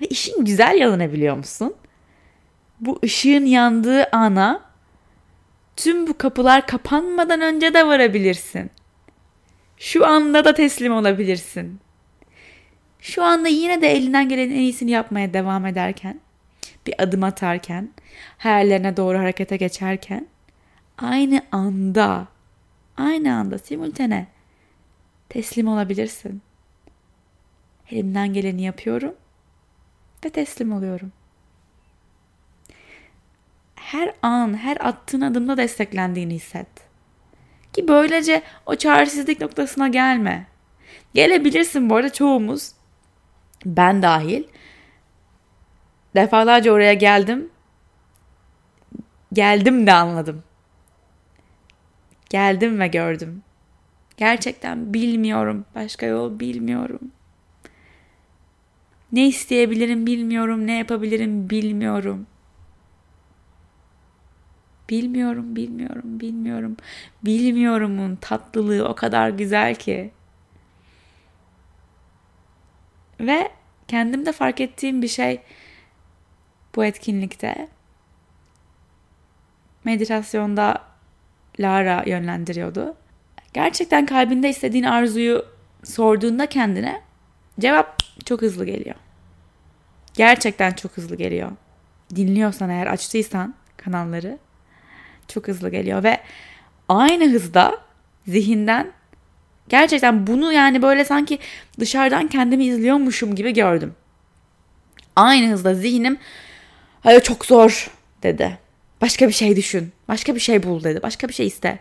Ve 0.00 0.06
işin 0.06 0.44
güzel 0.44 0.76
yanını 0.80 1.12
biliyor 1.12 1.36
musun? 1.36 1.74
Bu 2.80 2.98
ışığın 3.04 3.44
yandığı 3.44 4.04
ana 4.12 4.60
tüm 5.76 6.06
bu 6.06 6.18
kapılar 6.18 6.66
kapanmadan 6.66 7.40
önce 7.40 7.74
de 7.74 7.86
varabilirsin. 7.86 8.70
Şu 9.76 10.06
anda 10.06 10.44
da 10.44 10.54
teslim 10.54 10.92
olabilirsin. 10.92 11.80
Şu 13.04 13.24
anda 13.24 13.48
yine 13.48 13.82
de 13.82 13.88
elinden 13.88 14.28
gelen 14.28 14.50
en 14.50 14.60
iyisini 14.60 14.90
yapmaya 14.90 15.34
devam 15.34 15.66
ederken, 15.66 16.20
bir 16.86 17.02
adım 17.02 17.24
atarken, 17.24 17.90
hayallerine 18.38 18.96
doğru 18.96 19.18
harekete 19.18 19.56
geçerken, 19.56 20.26
aynı 20.98 21.42
anda, 21.52 22.28
aynı 22.96 23.34
anda 23.34 23.58
simultane 23.58 24.26
teslim 25.28 25.68
olabilirsin. 25.68 26.42
Elimden 27.90 28.32
geleni 28.32 28.62
yapıyorum 28.62 29.14
ve 30.24 30.30
teslim 30.30 30.72
oluyorum. 30.72 31.12
Her 33.74 34.14
an, 34.22 34.58
her 34.58 34.76
attığın 34.80 35.20
adımda 35.20 35.56
desteklendiğini 35.56 36.34
hisset. 36.34 36.68
Ki 37.72 37.88
böylece 37.88 38.42
o 38.66 38.76
çaresizlik 38.76 39.40
noktasına 39.40 39.88
gelme. 39.88 40.46
Gelebilirsin 41.14 41.90
bu 41.90 41.96
arada 41.96 42.12
çoğumuz. 42.12 42.72
Ben 43.66 44.02
dahil. 44.02 44.44
Defalarca 46.16 46.72
oraya 46.72 46.94
geldim. 46.94 47.50
Geldim 49.32 49.86
de 49.86 49.92
anladım. 49.92 50.42
Geldim 52.30 52.80
ve 52.80 52.88
gördüm. 52.88 53.42
Gerçekten 54.16 54.94
bilmiyorum. 54.94 55.64
Başka 55.74 56.06
yol 56.06 56.40
bilmiyorum. 56.40 57.00
Ne 59.12 59.28
isteyebilirim 59.28 60.06
bilmiyorum. 60.06 60.66
Ne 60.66 60.78
yapabilirim 60.78 61.50
bilmiyorum. 61.50 62.26
Bilmiyorum, 64.90 65.56
bilmiyorum, 65.56 66.20
bilmiyorum. 66.20 66.76
Bilmiyorumun 67.24 68.16
tatlılığı 68.16 68.88
o 68.88 68.94
kadar 68.94 69.28
güzel 69.28 69.74
ki. 69.74 70.10
Ve 73.20 73.50
kendimde 73.88 74.32
fark 74.32 74.60
ettiğim 74.60 75.02
bir 75.02 75.08
şey 75.08 75.40
bu 76.76 76.84
etkinlikte. 76.84 77.68
Meditasyonda 79.84 80.82
Lara 81.60 82.04
yönlendiriyordu. 82.06 82.96
Gerçekten 83.52 84.06
kalbinde 84.06 84.48
istediğin 84.48 84.84
arzuyu 84.84 85.46
sorduğunda 85.84 86.46
kendine 86.46 87.00
cevap 87.60 88.02
çok 88.24 88.42
hızlı 88.42 88.66
geliyor. 88.66 88.96
Gerçekten 90.14 90.72
çok 90.72 90.96
hızlı 90.96 91.16
geliyor. 91.16 91.50
Dinliyorsan 92.14 92.70
eğer 92.70 92.86
açtıysan 92.86 93.54
kanalları 93.76 94.38
çok 95.28 95.48
hızlı 95.48 95.70
geliyor 95.70 96.02
ve 96.02 96.20
aynı 96.88 97.32
hızda 97.32 97.78
zihinden 98.26 98.92
gerçekten 99.68 100.26
bunu 100.26 100.52
yani 100.52 100.82
böyle 100.82 101.04
sanki 101.04 101.38
dışarıdan 101.80 102.28
kendimi 102.28 102.64
izliyormuşum 102.64 103.34
gibi 103.34 103.54
gördüm. 103.54 103.94
Aynı 105.16 105.52
hızda 105.52 105.74
zihnim 105.74 106.18
hayır 107.00 107.20
çok 107.20 107.46
zor 107.46 107.90
dedi. 108.22 108.58
Başka 109.00 109.28
bir 109.28 109.32
şey 109.32 109.56
düşün. 109.56 109.92
Başka 110.08 110.34
bir 110.34 110.40
şey 110.40 110.62
bul 110.62 110.84
dedi. 110.84 111.02
Başka 111.02 111.28
bir 111.28 111.34
şey 111.34 111.46
iste. 111.46 111.78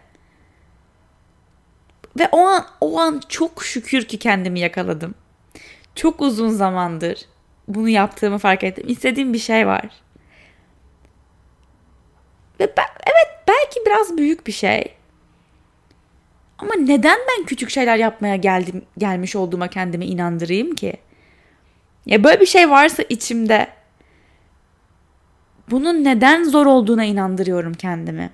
Ve 2.19 2.29
o 2.31 2.39
an 2.39 2.67
o 2.81 2.99
an 2.99 3.21
çok 3.29 3.63
şükür 3.63 4.05
ki 4.05 4.19
kendimi 4.19 4.59
yakaladım. 4.59 5.15
Çok 5.95 6.21
uzun 6.21 6.49
zamandır 6.49 7.25
bunu 7.67 7.89
yaptığımı 7.89 8.37
fark 8.37 8.63
ettim. 8.63 8.85
İstediğim 8.87 9.33
bir 9.33 9.39
şey 9.39 9.67
var. 9.67 9.89
Ve 12.59 12.73
ben, 12.77 12.85
evet 13.05 13.43
belki 13.47 13.79
biraz 13.85 14.17
büyük 14.17 14.47
bir 14.47 14.51
şey. 14.51 14.93
Ama 16.63 16.75
neden 16.75 17.17
ben 17.29 17.45
küçük 17.45 17.69
şeyler 17.69 17.97
yapmaya 17.97 18.35
geldim 18.35 18.81
gelmiş 18.97 19.35
olduğuma 19.35 19.67
kendimi 19.67 20.05
inandırayım 20.05 20.75
ki? 20.75 20.93
Ya 22.05 22.23
böyle 22.23 22.39
bir 22.39 22.45
şey 22.45 22.69
varsa 22.69 23.03
içimde 23.09 23.67
bunun 25.69 26.03
neden 26.03 26.43
zor 26.43 26.65
olduğuna 26.65 27.03
inandırıyorum 27.03 27.73
kendimi. 27.73 28.29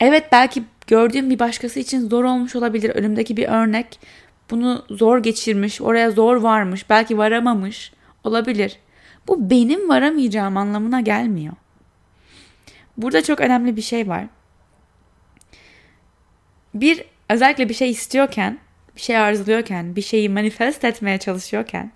Evet 0.00 0.24
belki 0.32 0.62
gördüğüm 0.86 1.30
bir 1.30 1.38
başkası 1.38 1.80
için 1.80 2.08
zor 2.08 2.24
olmuş 2.24 2.56
olabilir. 2.56 2.90
Önümdeki 2.90 3.36
bir 3.36 3.48
örnek 3.48 4.00
bunu 4.50 4.84
zor 4.90 5.18
geçirmiş, 5.18 5.80
oraya 5.80 6.10
zor 6.10 6.36
varmış, 6.36 6.90
belki 6.90 7.18
varamamış 7.18 7.92
olabilir. 8.24 8.78
Bu 9.28 9.50
benim 9.50 9.88
varamayacağım 9.88 10.56
anlamına 10.56 11.00
gelmiyor. 11.00 11.54
Burada 12.96 13.22
çok 13.22 13.40
önemli 13.40 13.76
bir 13.76 13.82
şey 13.82 14.08
var. 14.08 14.26
Bir 16.74 17.04
özellikle 17.28 17.68
bir 17.68 17.74
şey 17.74 17.90
istiyorken, 17.90 18.58
bir 18.96 19.00
şey 19.00 19.16
arzuluyorken, 19.16 19.96
bir 19.96 20.02
şeyi 20.02 20.28
manifest 20.28 20.84
etmeye 20.84 21.18
çalışıyorken 21.18 21.92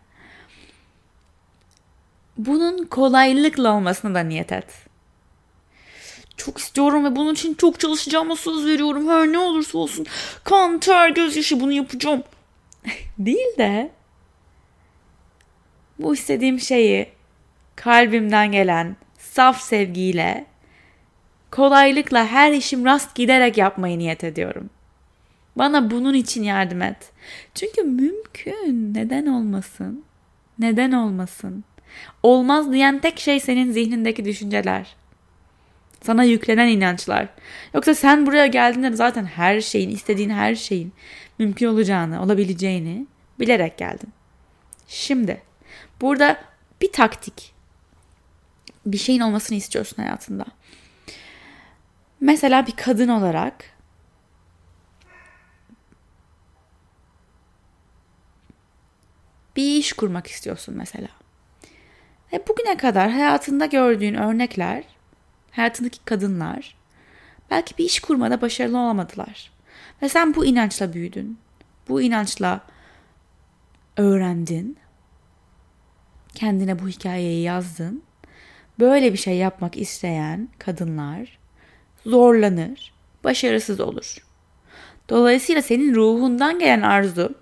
bunun 2.38 2.84
kolaylıkla 2.84 3.74
olmasına 3.74 4.14
da 4.14 4.20
niyet 4.20 4.52
et. 4.52 4.64
Çok 6.36 6.58
istiyorum 6.58 7.04
ve 7.04 7.16
bunun 7.16 7.34
için 7.34 7.54
çok 7.54 7.80
çalışacağıma 7.80 8.36
söz 8.36 8.66
veriyorum. 8.66 9.08
Her 9.08 9.32
ne 9.32 9.38
olursa 9.38 9.78
olsun 9.78 10.06
kan, 10.44 10.78
ter, 10.78 11.10
gözyaşı 11.10 11.60
bunu 11.60 11.72
yapacağım. 11.72 12.22
Değil 13.18 13.58
de 13.58 13.90
bu 15.98 16.14
istediğim 16.14 16.60
şeyi 16.60 17.08
kalbimden 17.76 18.52
gelen 18.52 18.96
saf 19.18 19.62
sevgiyle 19.62 20.46
kolaylıkla 21.50 22.26
her 22.26 22.52
işim 22.52 22.84
rast 22.84 23.14
giderek 23.14 23.56
yapmayı 23.56 23.98
niyet 23.98 24.24
ediyorum. 24.24 24.70
Bana 25.58 25.90
bunun 25.90 26.14
için 26.14 26.42
yardım 26.42 26.82
et. 26.82 27.12
Çünkü 27.54 27.82
mümkün. 27.82 28.94
Neden 28.94 29.26
olmasın? 29.26 30.04
Neden 30.58 30.92
olmasın? 30.92 31.64
Olmaz 32.22 32.72
diyen 32.72 32.98
tek 32.98 33.20
şey 33.20 33.40
senin 33.40 33.72
zihnindeki 33.72 34.24
düşünceler. 34.24 34.96
Sana 36.02 36.24
yüklenen 36.24 36.68
inançlar. 36.68 37.28
Yoksa 37.74 37.94
sen 37.94 38.26
buraya 38.26 38.46
geldiğinde 38.46 38.96
zaten 38.96 39.24
her 39.24 39.60
şeyin, 39.60 39.90
istediğin 39.90 40.30
her 40.30 40.54
şeyin 40.54 40.92
mümkün 41.38 41.66
olacağını, 41.66 42.22
olabileceğini 42.22 43.06
bilerek 43.40 43.78
geldin. 43.78 44.08
Şimdi 44.88 45.42
burada 46.00 46.40
bir 46.80 46.92
taktik. 46.92 47.54
Bir 48.86 48.98
şeyin 48.98 49.20
olmasını 49.20 49.58
istiyorsun 49.58 50.02
hayatında. 50.02 50.44
Mesela 52.20 52.66
bir 52.66 52.76
kadın 52.76 53.08
olarak 53.08 53.77
bir 59.58 59.78
iş 59.78 59.92
kurmak 59.92 60.26
istiyorsun 60.26 60.74
mesela. 60.78 61.08
Ve 62.32 62.42
bugüne 62.48 62.76
kadar 62.76 63.10
hayatında 63.10 63.66
gördüğün 63.66 64.14
örnekler, 64.14 64.84
hayatındaki 65.50 66.04
kadınlar 66.04 66.76
belki 67.50 67.78
bir 67.78 67.84
iş 67.84 68.00
kurmada 68.00 68.40
başarılı 68.40 68.78
olamadılar. 68.78 69.50
Ve 70.02 70.08
sen 70.08 70.34
bu 70.34 70.44
inançla 70.44 70.92
büyüdün. 70.92 71.38
Bu 71.88 72.02
inançla 72.02 72.60
öğrendin. 73.96 74.76
Kendine 76.34 76.78
bu 76.78 76.88
hikayeyi 76.88 77.42
yazdın. 77.42 78.02
Böyle 78.80 79.12
bir 79.12 79.18
şey 79.18 79.36
yapmak 79.36 79.76
isteyen 79.76 80.48
kadınlar 80.58 81.38
zorlanır, 82.06 82.92
başarısız 83.24 83.80
olur. 83.80 84.16
Dolayısıyla 85.08 85.62
senin 85.62 85.94
ruhundan 85.94 86.58
gelen 86.58 86.82
arzu 86.82 87.34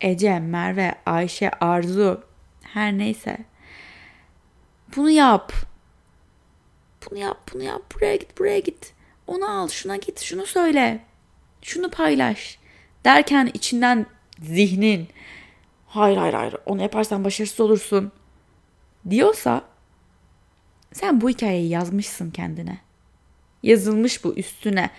Ece, 0.00 0.40
Merve, 0.40 0.94
Ayşe, 1.06 1.50
Arzu 1.50 2.24
her 2.62 2.98
neyse 2.98 3.38
bunu 4.96 5.10
yap. 5.10 5.52
Bunu 7.10 7.18
yap, 7.18 7.50
bunu 7.54 7.62
yap. 7.62 7.82
Buraya 7.94 8.16
git, 8.16 8.38
buraya 8.38 8.58
git. 8.58 8.92
Onu 9.26 9.50
al, 9.50 9.68
şuna 9.68 9.96
git, 9.96 10.20
şunu 10.20 10.46
söyle. 10.46 11.00
Şunu 11.62 11.90
paylaş. 11.90 12.58
Derken 13.04 13.50
içinden 13.54 14.06
zihnin 14.40 15.08
hayır 15.86 16.16
hayır 16.16 16.34
hayır 16.34 16.56
onu 16.66 16.82
yaparsan 16.82 17.24
başarısız 17.24 17.60
olursun 17.60 18.12
diyorsa 19.10 19.62
sen 20.92 21.20
bu 21.20 21.28
hikayeyi 21.30 21.68
yazmışsın 21.68 22.30
kendine. 22.30 22.78
Yazılmış 23.62 24.24
bu 24.24 24.34
üstüne. 24.34 24.90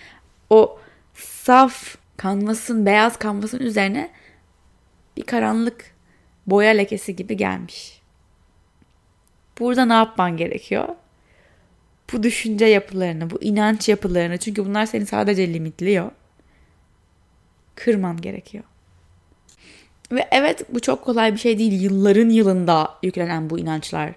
O 0.50 0.80
saf 1.14 1.96
kanvasın, 2.18 2.86
beyaz 2.86 3.20
kanvasın 3.20 3.60
üzerine 3.60 4.12
bir 5.18 5.24
karanlık 5.24 5.96
boya 6.48 6.72
lekesi 6.72 7.16
gibi 7.16 7.38
gelmiş. 7.38 8.02
Burada 9.60 9.86
ne 9.86 9.94
yapman 9.94 10.38
gerekiyor? 10.38 10.88
Bu 12.14 12.24
düşünce 12.24 12.66
yapılarını, 12.66 13.30
bu 13.30 13.42
inanç 13.42 13.90
yapılarını 13.90 14.38
çünkü 14.38 14.66
bunlar 14.66 14.86
seni 14.86 15.06
sadece 15.06 15.54
limitliyor. 15.54 16.12
Kırman 17.76 18.22
gerekiyor. 18.22 18.64
Ve 20.12 20.28
evet 20.32 20.66
bu 20.70 20.80
çok 20.80 21.06
kolay 21.06 21.34
bir 21.34 21.38
şey 21.38 21.58
değil. 21.58 21.82
Yılların 21.82 22.30
yılında 22.30 22.98
yüklenen 23.04 23.50
bu 23.50 23.60
inançlar. 23.60 24.12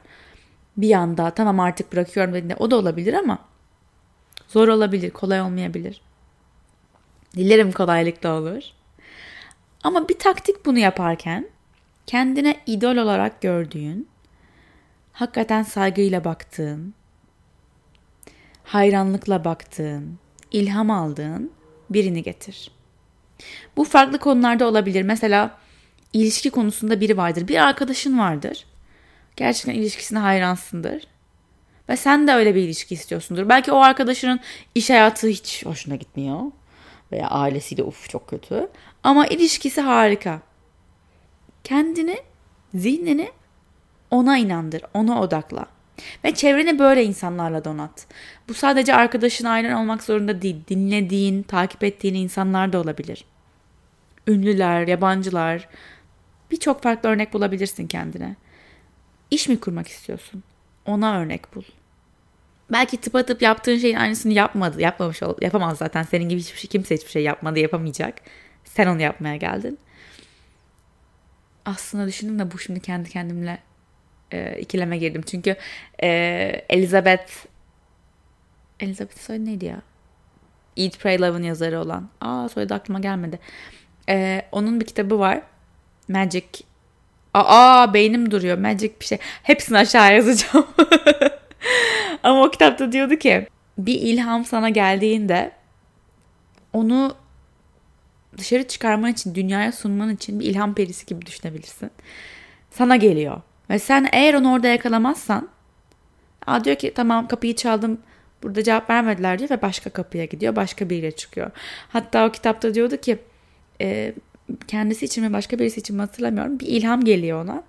Bir 0.77 0.93
anda 0.93 1.31
tamam 1.31 1.61
artık 1.61 1.93
bırakıyorum 1.93 2.35
dediğinde 2.35 2.57
o 2.57 2.71
da 2.71 2.77
olabilir 2.77 3.15
ama 3.15 3.39
zor 4.49 4.69
olabilir, 4.69 5.11
kolay 5.11 5.41
olmayabilir. 5.41 6.01
Dilerim 7.37 7.73
kolaylıkla 7.73 8.33
olur. 8.41 8.63
Ama 9.89 10.09
bir 10.09 10.19
taktik 10.19 10.67
bunu 10.67 10.79
yaparken 10.79 11.49
kendine 12.07 12.57
idol 12.67 12.97
olarak 12.97 13.41
gördüğün, 13.41 14.09
hakikaten 15.13 15.63
saygıyla 15.63 16.25
baktığın, 16.25 16.95
hayranlıkla 18.65 19.45
baktığın, 19.45 20.19
ilham 20.53 20.91
aldığın 20.91 21.53
birini 21.91 22.23
getir. 22.23 22.71
Bu 23.77 23.85
farklı 23.85 24.19
konularda 24.19 24.67
olabilir. 24.67 25.03
Mesela 25.03 25.59
ilişki 26.13 26.51
konusunda 26.51 27.01
biri 27.01 27.17
vardır. 27.17 27.49
Bir 27.49 27.57
arkadaşın 27.69 28.19
vardır. 28.19 28.67
Gerçekten 29.37 29.75
ilişkisine 29.75 30.19
hayransındır. 30.19 31.07
Ve 31.89 31.97
sen 31.97 32.29
de 32.29 32.33
öyle 32.33 32.55
bir 32.55 32.63
ilişki 32.63 32.95
istiyorsundur. 32.95 33.49
Belki 33.49 33.73
o 33.73 33.79
arkadaşının 33.79 34.41
iş 34.75 34.91
hayatı 34.91 35.29
hiç 35.29 35.67
hoşuna 35.67 35.97
gitmiyor. 35.97 36.41
Veya 37.13 37.29
ailesiyle 37.29 37.83
uf 37.83 38.09
çok 38.09 38.29
kötü. 38.29 38.69
Ama 39.03 39.27
ilişkisi 39.27 39.81
harika. 39.81 40.41
Kendini, 41.65 42.19
zihnini 42.75 43.31
ona 44.11 44.39
inandır, 44.39 44.83
ona 44.95 45.21
odakla. 45.21 45.67
Ve 46.25 46.35
çevreni 46.35 46.79
böyle 46.79 47.05
insanlarla 47.05 47.65
donat. 47.65 48.07
Bu 48.49 48.55
sadece 48.55 48.95
arkadaşın, 48.95 49.45
ailen 49.45 49.73
olmak 49.73 50.03
zorunda 50.03 50.43
değil. 50.43 50.57
Dinlediğin, 50.69 51.43
takip 51.43 51.85
ettiğin 51.85 52.15
insanlar 52.15 52.73
da 52.73 52.81
olabilir. 52.81 53.25
Ünlüler, 54.27 54.89
yabancılar. 54.89 55.69
Birçok 56.51 56.83
farklı 56.83 57.09
örnek 57.09 57.33
bulabilirsin 57.33 57.87
kendine. 57.87 58.37
İş 59.31 59.49
mi 59.49 59.61
kurmak 59.61 59.89
istiyorsun? 59.89 60.43
Ona 60.87 61.19
örnek 61.19 61.55
bul. 61.55 61.63
Belki 62.73 62.97
tıpatıp 62.97 63.43
yaptığın 63.43 63.79
şeyin 63.79 63.97
aynısını 63.97 64.33
yapmadı. 64.33 64.81
Yapmamış 64.81 65.23
ol, 65.23 65.35
yapamaz 65.41 65.79
zaten. 65.79 66.03
Senin 66.03 66.29
gibi 66.29 66.41
hiçbir 66.41 66.59
şey, 66.59 66.71
kimse 66.71 66.95
hiçbir 66.95 67.11
şey 67.11 67.23
yapmadı, 67.23 67.59
yapamayacak. 67.59 68.15
Sen 68.65 68.87
onu 68.87 69.03
yapmaya 69.03 69.37
geldin. 69.37 69.79
Aslında 71.65 72.07
düşündüm 72.07 72.39
de 72.39 72.53
bu 72.53 72.59
şimdi 72.59 72.81
kendi 72.81 73.11
kendimle 73.11 73.59
e, 74.33 74.61
ikileme 74.61 74.99
girdim. 74.99 75.23
Çünkü 75.23 75.57
e, 76.03 76.09
Elizabeth 76.69 77.33
Elizabeth 78.81 79.19
soyadı 79.19 79.45
neydi 79.45 79.65
ya? 79.65 79.83
Eat, 80.77 80.99
Pray, 80.99 81.21
Love'ın 81.21 81.43
yazarı 81.43 81.81
olan. 81.81 82.09
Aa 82.21 82.49
soyadı 82.49 82.75
aklıma 82.75 83.01
gelmedi. 83.01 83.39
E, 84.09 84.43
onun 84.53 84.81
bir 84.81 84.87
kitabı 84.87 85.19
var. 85.19 85.43
Magic. 86.09 86.47
Aa 87.35 87.95
beynim 87.95 88.31
duruyor. 88.31 88.59
Magic 88.59 88.93
bir 89.01 89.05
şey. 89.05 89.19
Hepsini 89.43 89.79
aşağı 89.79 90.15
yazacağım. 90.15 90.67
Ama 92.23 92.43
o 92.43 92.51
kitapta 92.51 92.93
diyordu 92.93 93.17
ki 93.17 93.47
bir 93.79 93.95
ilham 93.95 94.45
sana 94.45 94.69
geldiğinde 94.69 95.53
onu 96.73 97.17
dışarı 98.39 98.69
çıkarman 98.69 99.13
için, 99.13 99.35
dünyaya 99.35 99.73
sunman 99.73 100.15
için 100.15 100.41
bir 100.41 100.45
ilham 100.45 100.75
perisi 100.75 101.07
gibi 101.07 101.27
düşünebilirsin. 101.27 101.91
Sana 102.71 102.97
geliyor. 102.97 103.43
Ve 103.71 103.79
sen 103.79 104.09
eğer 104.13 104.35
onu 104.35 104.53
orada 104.53 104.69
yakalamazsan 104.69 105.49
Aa 106.49 106.65
diyor 106.65 106.77
ki 106.77 106.93
tamam 106.95 107.29
kapıyı 107.29 107.57
çaldım 107.57 107.99
burada 108.43 108.63
cevap 108.63 108.91
vermediler 108.91 109.39
diyor 109.39 109.51
ve 109.51 109.63
başka 109.63 109.91
kapıya 109.91 110.25
gidiyor. 110.25 110.57
Başka 110.57 110.91
biriyle 110.91 111.11
çıkıyor. 111.11 111.51
Hatta 111.89 112.27
o 112.27 112.33
kitapta 112.33 112.75
diyordu 112.75 112.97
ki 112.97 113.19
e, 113.81 114.15
kendisi 114.69 115.05
için 115.05 115.25
mi 115.25 115.33
başka 115.33 115.59
birisi 115.59 115.81
için 115.81 115.97
mi 115.97 116.03
hatırlamıyorum. 116.03 116.61
Bir 116.61 116.67
ilham 116.67 117.05
geliyor 117.05 117.45
ona. 117.45 117.63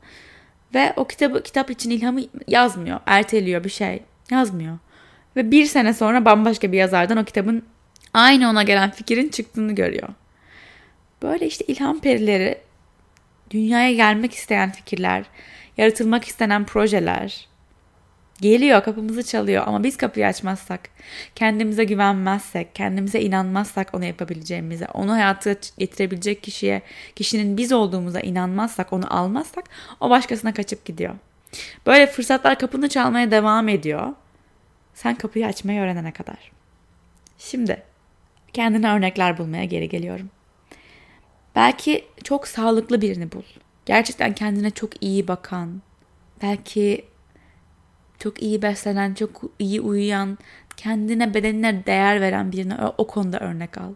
Ve 0.74 0.94
o 0.96 1.08
kitabı 1.08 1.44
kitap 1.44 1.72
için 1.72 1.90
ilhamı 1.90 2.22
yazmıyor. 2.48 3.00
Erteliyor 3.06 3.64
bir 3.64 3.70
şey. 3.70 4.04
Yazmıyor. 4.32 4.78
Ve 5.36 5.52
bir 5.52 5.66
sene 5.66 5.94
sonra 5.94 6.26
bambaşka 6.26 6.72
bir 6.72 6.78
yazardan 6.78 7.18
o 7.18 7.26
kitabın 7.26 7.64
aynı 8.14 8.50
ona 8.50 8.64
gelen 8.64 8.92
fikrin 8.92 9.30
çıktığını 9.30 9.76
görüyor. 9.76 10.10
Böyle 11.22 11.48
işte 11.48 11.66
ilham 11.66 12.00
perileri, 12.00 12.58
dünyaya 13.52 13.94
gelmek 13.94 14.34
isteyen 14.34 14.72
fikirler, 14.72 15.26
yaratılmak 15.78 16.26
istenen 16.26 16.66
projeler 16.66 17.49
geliyor, 18.42 18.84
kapımızı 18.84 19.24
çalıyor 19.24 19.64
ama 19.68 19.84
biz 19.84 19.98
kapıyı 19.98 20.28
açmazsak, 20.28 20.90
kendimize 21.36 21.84
güvenmezsek, 21.84 22.76
kendimize 22.76 23.22
inanmazsak 23.22 23.96
onu 23.96 24.06
yapabileceğimize, 24.06 24.88
onu 24.94 25.12
hayata 25.12 25.56
getirebilecek 25.78 26.44
kişiye, 26.44 26.82
kişinin 27.16 27.58
biz 27.58 27.72
olduğumuza 27.72 28.20
inanmazsak, 28.20 28.94
onu 28.94 29.18
almazsak 29.18 29.66
o 30.00 30.10
başkasına 30.10 30.54
kaçıp 30.54 30.86
gidiyor. 30.86 31.16
Böyle 31.86 32.08
fırsatlar 32.08 32.60
kapını 32.60 32.90
çalmaya 32.90 33.32
devam 33.32 33.70
ediyor. 33.70 34.14
Sen 34.94 35.16
kapıyı 35.16 35.46
açmayı 35.46 35.82
öğrenene 35.82 36.12
kadar. 36.12 36.52
Şimdi 37.38 37.84
kendine 38.54 38.92
örnekler 38.92 39.38
bulmaya 39.38 39.66
geri 39.66 39.90
geliyorum. 39.90 40.30
Belki 41.56 42.06
çok 42.24 42.48
sağlıklı 42.48 43.02
birini 43.02 43.32
bul. 43.32 43.44
Gerçekten 43.86 44.34
kendine 44.36 44.72
çok 44.72 45.04
iyi 45.04 45.28
bakan, 45.28 45.82
belki 46.42 47.06
çok 48.20 48.42
iyi 48.42 48.62
beslenen, 48.62 49.14
çok 49.14 49.42
iyi 49.60 49.82
uyuyan, 49.82 50.38
kendine 50.78 51.34
bedenine 51.34 51.86
değer 51.86 52.22
veren 52.22 52.52
birine 52.52 52.76
o 52.98 53.08
konuda 53.08 53.40
örnek 53.40 53.78
al. 53.78 53.94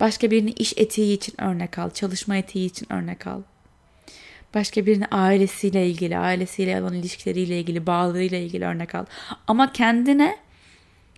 Başka 0.00 0.30
birini 0.30 0.50
iş 0.50 0.72
etiği 0.76 1.16
için 1.16 1.34
örnek 1.40 1.78
al, 1.78 1.90
çalışma 1.90 2.36
etiği 2.36 2.66
için 2.66 2.92
örnek 2.92 3.26
al. 3.26 3.42
Başka 4.54 4.86
birini 4.86 5.06
ailesiyle 5.06 5.86
ilgili, 5.86 6.18
ailesiyle 6.18 6.82
olan 6.82 6.94
ilişkileriyle 6.94 7.60
ilgili, 7.60 7.86
bağlılığıyla 7.86 8.38
ilgili 8.38 8.64
örnek 8.64 8.94
al. 8.94 9.04
Ama 9.46 9.72
kendine 9.72 10.36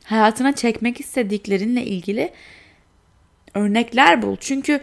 hayatına 0.04 0.54
çekmek 0.54 1.00
istediklerinle 1.00 1.84
ilgili 1.84 2.32
örnekler 3.54 4.22
bul. 4.22 4.36
Çünkü 4.40 4.80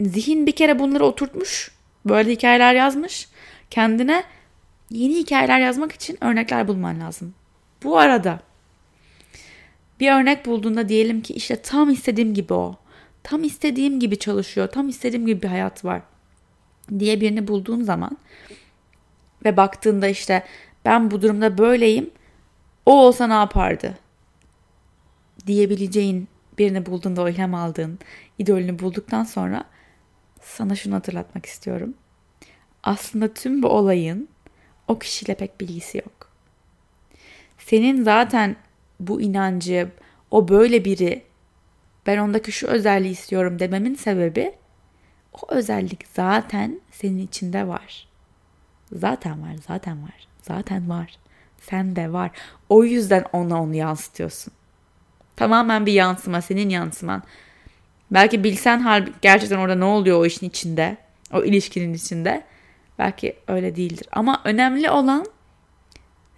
zihin 0.00 0.46
bir 0.46 0.52
kere 0.52 0.78
bunları 0.78 1.04
oturtmuş. 1.04 1.70
Böyle 2.06 2.30
hikayeler 2.30 2.74
yazmış. 2.74 3.28
Kendine 3.70 4.24
yeni 4.90 5.14
hikayeler 5.14 5.60
yazmak 5.60 5.92
için 5.92 6.24
örnekler 6.24 6.68
bulman 6.68 7.00
lazım. 7.00 7.34
Bu 7.82 7.98
arada 7.98 8.40
bir 10.00 10.12
örnek 10.12 10.46
bulduğunda 10.46 10.88
diyelim 10.88 11.20
ki 11.20 11.34
işte 11.34 11.62
tam 11.62 11.90
istediğim 11.90 12.34
gibi 12.34 12.54
o. 12.54 12.76
Tam 13.22 13.44
istediğim 13.44 14.00
gibi 14.00 14.18
çalışıyor. 14.18 14.68
Tam 14.68 14.88
istediğim 14.88 15.26
gibi 15.26 15.42
bir 15.42 15.48
hayat 15.48 15.84
var 15.84 16.02
diye 16.98 17.20
birini 17.20 17.48
bulduğun 17.48 17.82
zaman 17.82 18.18
ve 19.44 19.56
baktığında 19.56 20.08
işte 20.08 20.44
ben 20.84 21.10
bu 21.10 21.22
durumda 21.22 21.58
böyleyim. 21.58 22.10
O 22.86 23.06
olsa 23.06 23.26
ne 23.26 23.32
yapardı? 23.32 23.98
diyebileceğin 25.46 26.28
birini 26.58 26.86
bulduğunda 26.86 27.22
o 27.22 27.28
ilham 27.28 27.54
aldığın 27.54 27.98
idolünü 28.38 28.78
bulduktan 28.78 29.24
sonra 29.24 29.64
sana 30.42 30.74
şunu 30.74 30.94
hatırlatmak 30.94 31.46
istiyorum. 31.46 31.94
Aslında 32.82 33.34
tüm 33.34 33.62
bu 33.62 33.68
olayın 33.68 34.28
o 34.88 34.98
kişiyle 34.98 35.34
pek 35.34 35.60
bilgisi 35.60 35.98
yok. 35.98 36.30
Senin 37.58 38.02
zaten 38.02 38.56
bu 39.00 39.20
inancı, 39.20 39.90
o 40.30 40.48
böyle 40.48 40.84
biri, 40.84 41.22
ben 42.06 42.18
ondaki 42.18 42.52
şu 42.52 42.66
özelliği 42.66 43.12
istiyorum 43.12 43.58
dememin 43.58 43.94
sebebi 43.94 44.54
o 45.32 45.38
özellik 45.48 46.04
zaten 46.14 46.80
senin 46.90 47.18
içinde 47.18 47.68
var. 47.68 48.08
Zaten 48.92 49.42
var, 49.42 49.56
zaten 49.68 50.02
var, 50.02 50.28
zaten 50.42 50.88
var. 50.88 51.18
Sen 51.60 51.96
de 51.96 52.12
var. 52.12 52.30
O 52.68 52.84
yüzden 52.84 53.24
ona 53.32 53.62
onu 53.62 53.74
yansıtıyorsun. 53.74 54.52
Tamamen 55.36 55.86
bir 55.86 55.92
yansıma, 55.92 56.42
senin 56.42 56.68
yansıman. 56.68 57.22
Belki 58.10 58.44
bilsen 58.44 59.08
gerçekten 59.22 59.58
orada 59.58 59.74
ne 59.74 59.84
oluyor 59.84 60.20
o 60.20 60.26
işin 60.26 60.48
içinde, 60.48 60.96
o 61.32 61.44
ilişkinin 61.44 61.94
içinde. 61.94 62.44
Belki 62.98 63.36
öyle 63.48 63.76
değildir. 63.76 64.08
Ama 64.12 64.40
önemli 64.44 64.90
olan 64.90 65.26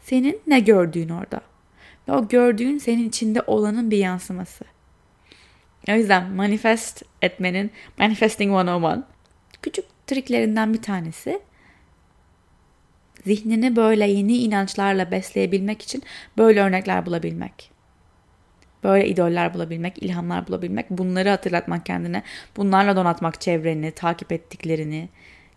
senin 0.01 0.40
ne 0.47 0.61
gördüğün 0.61 1.09
orada. 1.09 1.40
Ve 2.09 2.12
o 2.12 2.29
gördüğün 2.29 2.79
senin 2.79 3.09
içinde 3.09 3.42
olanın 3.47 3.90
bir 3.90 3.99
yansıması. 3.99 4.64
O 5.88 5.92
yüzden 5.92 6.31
manifest 6.31 7.03
etmenin 7.23 7.71
Manifesting 7.99 8.53
101 8.53 9.03
küçük 9.62 9.85
triklerinden 10.07 10.75
bir 10.75 10.83
tanesi 10.83 11.40
zihnini 13.25 13.77
böyle 13.77 14.07
yeni 14.07 14.37
inançlarla 14.37 15.11
besleyebilmek 15.11 15.83
için 15.83 16.03
böyle 16.38 16.62
örnekler 16.62 17.07
bulabilmek. 17.07 17.71
Böyle 18.85 19.09
idoller 19.09 19.55
bulabilmek, 19.55 20.03
ilhamlar 20.03 20.49
bulabilmek, 20.49 20.90
bunları 20.90 21.29
hatırlatmak 21.29 21.87
kendine, 21.87 22.23
bunlarla 22.57 22.97
donatmak 22.97 23.40
çevreni, 23.40 23.90
takip 23.90 24.33
ettiklerini, 24.33 25.09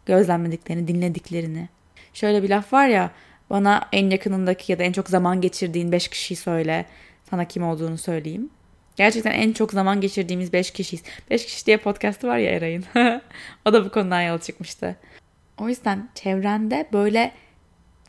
gözlemlediklerini, 0.05 0.87
dinlediklerini. 0.87 1.69
Şöyle 2.13 2.43
bir 2.43 2.49
laf 2.49 2.73
var 2.73 2.87
ya, 2.87 3.11
bana 3.49 3.89
en 3.91 4.09
yakınındaki 4.09 4.71
ya 4.71 4.79
da 4.79 4.83
en 4.83 4.91
çok 4.91 5.09
zaman 5.09 5.41
geçirdiğin 5.41 5.91
beş 5.91 6.07
kişiyi 6.07 6.35
söyle, 6.35 6.85
sana 7.29 7.45
kim 7.45 7.63
olduğunu 7.63 7.97
söyleyeyim. 7.97 8.49
Gerçekten 8.95 9.31
en 9.31 9.53
çok 9.53 9.71
zaman 9.71 10.01
geçirdiğimiz 10.01 10.53
beş 10.53 10.71
kişiyiz. 10.71 11.03
Beş 11.29 11.45
kişi 11.45 11.65
diye 11.65 11.77
podcastı 11.77 12.27
var 12.27 12.37
ya 12.37 12.51
Eray'ın. 12.51 12.85
o 13.65 13.73
da 13.73 13.85
bu 13.85 13.91
konudan 13.91 14.21
yola 14.21 14.39
çıkmıştı. 14.39 14.95
O 15.57 15.69
yüzden 15.69 16.09
çevrende 16.15 16.89
böyle 16.93 17.31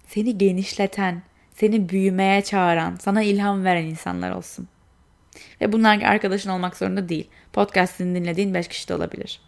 seni 0.06 0.38
genişleten, 0.38 1.22
seni 1.54 1.88
büyümeye 1.88 2.42
çağıran, 2.42 2.96
sana 3.00 3.22
ilham 3.22 3.64
veren 3.64 3.84
insanlar 3.84 4.30
olsun. 4.30 4.68
Ve 5.60 5.72
bunlar 5.72 6.02
arkadaşın 6.02 6.50
olmak 6.50 6.76
zorunda 6.76 7.08
değil. 7.08 7.28
Podcast'ini 7.52 8.14
dinlediğin 8.14 8.54
5 8.54 8.68
kişi 8.68 8.88
de 8.88 8.94
olabilir. 8.94 9.40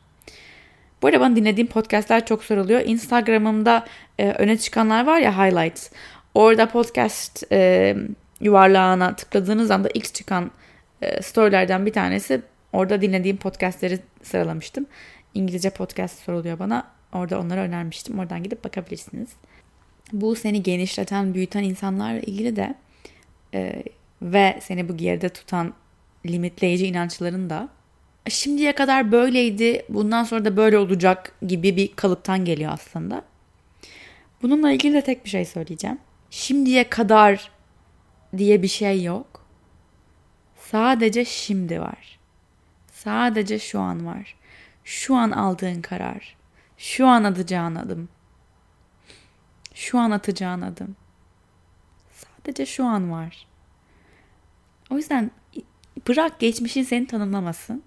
Bu 1.04 1.08
arada 1.08 1.20
bana 1.20 1.36
dinlediğim 1.36 1.68
podcastler 1.68 2.26
çok 2.26 2.44
soruluyor. 2.44 2.80
Instagram'ımda 2.80 3.84
e, 4.18 4.30
öne 4.30 4.58
çıkanlar 4.58 5.06
var 5.06 5.18
ya 5.18 5.38
highlights. 5.38 5.90
Orada 6.34 6.68
podcast 6.68 7.52
e, 7.52 7.96
yuvarlağına 8.40 9.16
tıkladığınız 9.16 9.70
anda 9.70 9.88
ilk 9.94 10.14
çıkan 10.14 10.50
e, 11.02 11.22
storylerden 11.22 11.86
bir 11.86 11.92
tanesi. 11.92 12.42
Orada 12.72 13.02
dinlediğim 13.02 13.36
podcastleri 13.36 13.98
sıralamıştım. 14.22 14.86
İngilizce 15.34 15.70
podcast 15.70 16.18
soruluyor 16.18 16.58
bana. 16.58 16.86
Orada 17.12 17.40
onları 17.40 17.60
önermiştim. 17.60 18.18
Oradan 18.18 18.42
gidip 18.42 18.64
bakabilirsiniz. 18.64 19.28
Bu 20.12 20.36
seni 20.36 20.62
genişleten, 20.62 21.34
büyüten 21.34 21.62
insanlarla 21.62 22.20
ilgili 22.20 22.56
de 22.56 22.74
e, 23.54 23.82
ve 24.22 24.58
seni 24.62 24.88
bu 24.88 24.96
geride 24.96 25.28
tutan 25.28 25.74
limitleyici 26.26 26.86
inançların 26.86 27.50
da 27.50 27.68
şimdiye 28.28 28.74
kadar 28.74 29.12
böyleydi, 29.12 29.84
bundan 29.88 30.24
sonra 30.24 30.44
da 30.44 30.56
böyle 30.56 30.78
olacak 30.78 31.34
gibi 31.46 31.76
bir 31.76 31.96
kalıptan 31.96 32.44
geliyor 32.44 32.72
aslında. 32.72 33.24
Bununla 34.42 34.70
ilgili 34.72 34.94
de 34.94 35.02
tek 35.02 35.24
bir 35.24 35.30
şey 35.30 35.44
söyleyeceğim. 35.44 35.98
Şimdiye 36.30 36.88
kadar 36.88 37.50
diye 38.36 38.62
bir 38.62 38.68
şey 38.68 39.02
yok. 39.02 39.44
Sadece 40.56 41.24
şimdi 41.24 41.80
var. 41.80 42.18
Sadece 42.92 43.58
şu 43.58 43.80
an 43.80 44.06
var. 44.06 44.36
Şu 44.84 45.16
an 45.16 45.30
aldığın 45.30 45.82
karar. 45.82 46.36
Şu 46.78 47.06
an 47.06 47.24
atacağın 47.24 47.74
adım. 47.74 48.08
Şu 49.74 49.98
an 49.98 50.10
atacağın 50.10 50.60
adım. 50.60 50.96
Sadece 52.12 52.66
şu 52.66 52.84
an 52.84 53.10
var. 53.10 53.46
O 54.90 54.96
yüzden 54.96 55.30
bırak 56.08 56.40
geçmişin 56.40 56.82
seni 56.82 57.06
tanımlamasın. 57.06 57.82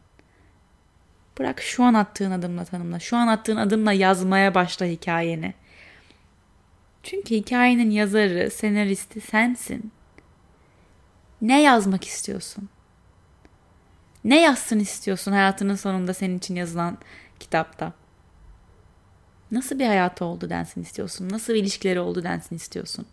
Bırak 1.39 1.61
şu 1.61 1.83
an 1.83 1.93
attığın 1.93 2.31
adımla 2.31 2.65
tanımla. 2.65 2.99
Şu 2.99 3.17
an 3.17 3.27
attığın 3.27 3.57
adımla 3.57 3.93
yazmaya 3.93 4.55
başla 4.55 4.85
hikayeni. 4.85 5.53
Çünkü 7.03 7.35
hikayenin 7.35 7.89
yazarı, 7.89 8.51
senaristi 8.51 9.21
sensin. 9.21 9.91
Ne 11.41 11.61
yazmak 11.61 12.03
istiyorsun? 12.03 12.69
Ne 14.23 14.41
yazsın 14.41 14.79
istiyorsun 14.79 15.31
hayatının 15.31 15.75
sonunda 15.75 16.13
senin 16.13 16.37
için 16.37 16.55
yazılan 16.55 16.97
kitapta? 17.39 17.93
Nasıl 19.51 19.79
bir 19.79 19.85
hayatı 19.85 20.25
oldu 20.25 20.49
densin 20.49 20.81
istiyorsun? 20.81 21.29
Nasıl 21.29 21.53
ilişkileri 21.53 21.99
oldu 21.99 22.23
densin 22.23 22.55
istiyorsun? 22.55 23.05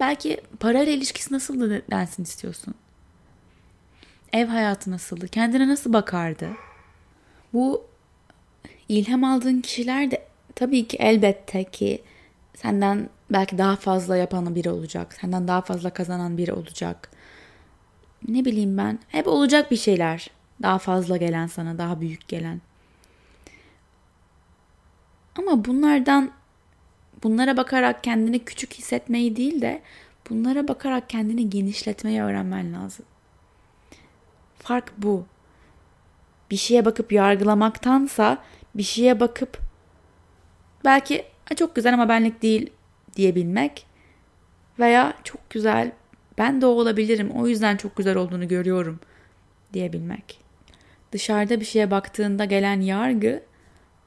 Belki 0.00 0.40
parayla 0.60 0.92
ilişkisi 0.92 1.34
nasıldı 1.34 1.82
densin 1.90 2.22
istiyorsun? 2.22 2.74
Ev 4.32 4.46
hayatı 4.46 4.90
nasıldı? 4.90 5.28
Kendine 5.28 5.68
nasıl 5.68 5.92
bakardı? 5.92 6.48
Bu 7.52 7.84
ilham 8.88 9.24
aldığın 9.24 9.60
kişiler 9.60 10.10
de 10.10 10.26
tabii 10.54 10.88
ki 10.88 10.96
elbette 10.96 11.64
ki 11.64 12.02
senden 12.54 13.08
belki 13.30 13.58
daha 13.58 13.76
fazla 13.76 14.16
yapan 14.16 14.54
biri 14.54 14.70
olacak. 14.70 15.14
Senden 15.20 15.48
daha 15.48 15.60
fazla 15.60 15.90
kazanan 15.90 16.38
biri 16.38 16.52
olacak. 16.52 17.10
Ne 18.28 18.44
bileyim 18.44 18.78
ben. 18.78 18.98
Hep 19.08 19.28
olacak 19.28 19.70
bir 19.70 19.76
şeyler. 19.76 20.30
Daha 20.62 20.78
fazla 20.78 21.16
gelen 21.16 21.46
sana, 21.46 21.78
daha 21.78 22.00
büyük 22.00 22.28
gelen. 22.28 22.60
Ama 25.38 25.64
bunlardan 25.64 26.30
bunlara 27.22 27.56
bakarak 27.56 28.04
kendini 28.04 28.44
küçük 28.44 28.74
hissetmeyi 28.74 29.36
değil 29.36 29.60
de 29.60 29.82
bunlara 30.30 30.68
bakarak 30.68 31.10
kendini 31.10 31.50
genişletmeyi 31.50 32.22
öğrenmen 32.22 32.72
lazım. 32.72 33.04
Fark 34.58 34.92
bu. 34.98 35.24
Bir 36.50 36.56
şeye 36.56 36.84
bakıp 36.84 37.12
yargılamaktansa 37.12 38.38
bir 38.74 38.82
şeye 38.82 39.20
bakıp 39.20 39.58
belki 40.84 41.24
çok 41.56 41.74
güzel 41.74 41.94
ama 41.94 42.08
benlik 42.08 42.42
değil 42.42 42.70
diyebilmek 43.16 43.86
veya 44.78 45.14
çok 45.24 45.50
güzel 45.50 45.92
ben 46.38 46.60
de 46.60 46.66
o 46.66 46.68
olabilirim 46.68 47.30
o 47.30 47.46
yüzden 47.46 47.76
çok 47.76 47.96
güzel 47.96 48.16
olduğunu 48.16 48.48
görüyorum 48.48 49.00
diyebilmek. 49.72 50.40
Dışarıda 51.12 51.60
bir 51.60 51.64
şeye 51.64 51.90
baktığında 51.90 52.44
gelen 52.44 52.80
yargı 52.80 53.42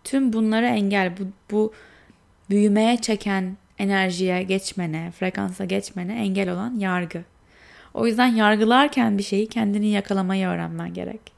tüm 0.04 0.34
bunlara 0.34 0.68
engel 0.68 1.18
bu, 1.18 1.24
bu 1.52 1.74
büyümeye 2.50 2.98
çeken 2.98 3.58
enerjiye 3.80 4.44
geçmene, 4.44 5.12
frekansa 5.12 5.66
geçmene 5.66 6.14
engel 6.16 6.50
olan 6.50 6.76
yargı. 6.80 7.24
O 7.94 8.08
yüzden 8.08 8.28
yargılarken 8.28 9.18
bir 9.18 9.24
şeyi 9.24 9.50
kendini 9.50 9.88
yakalamayı 9.88 10.48
öğrenmen 10.48 10.94
gerek. 10.94 11.33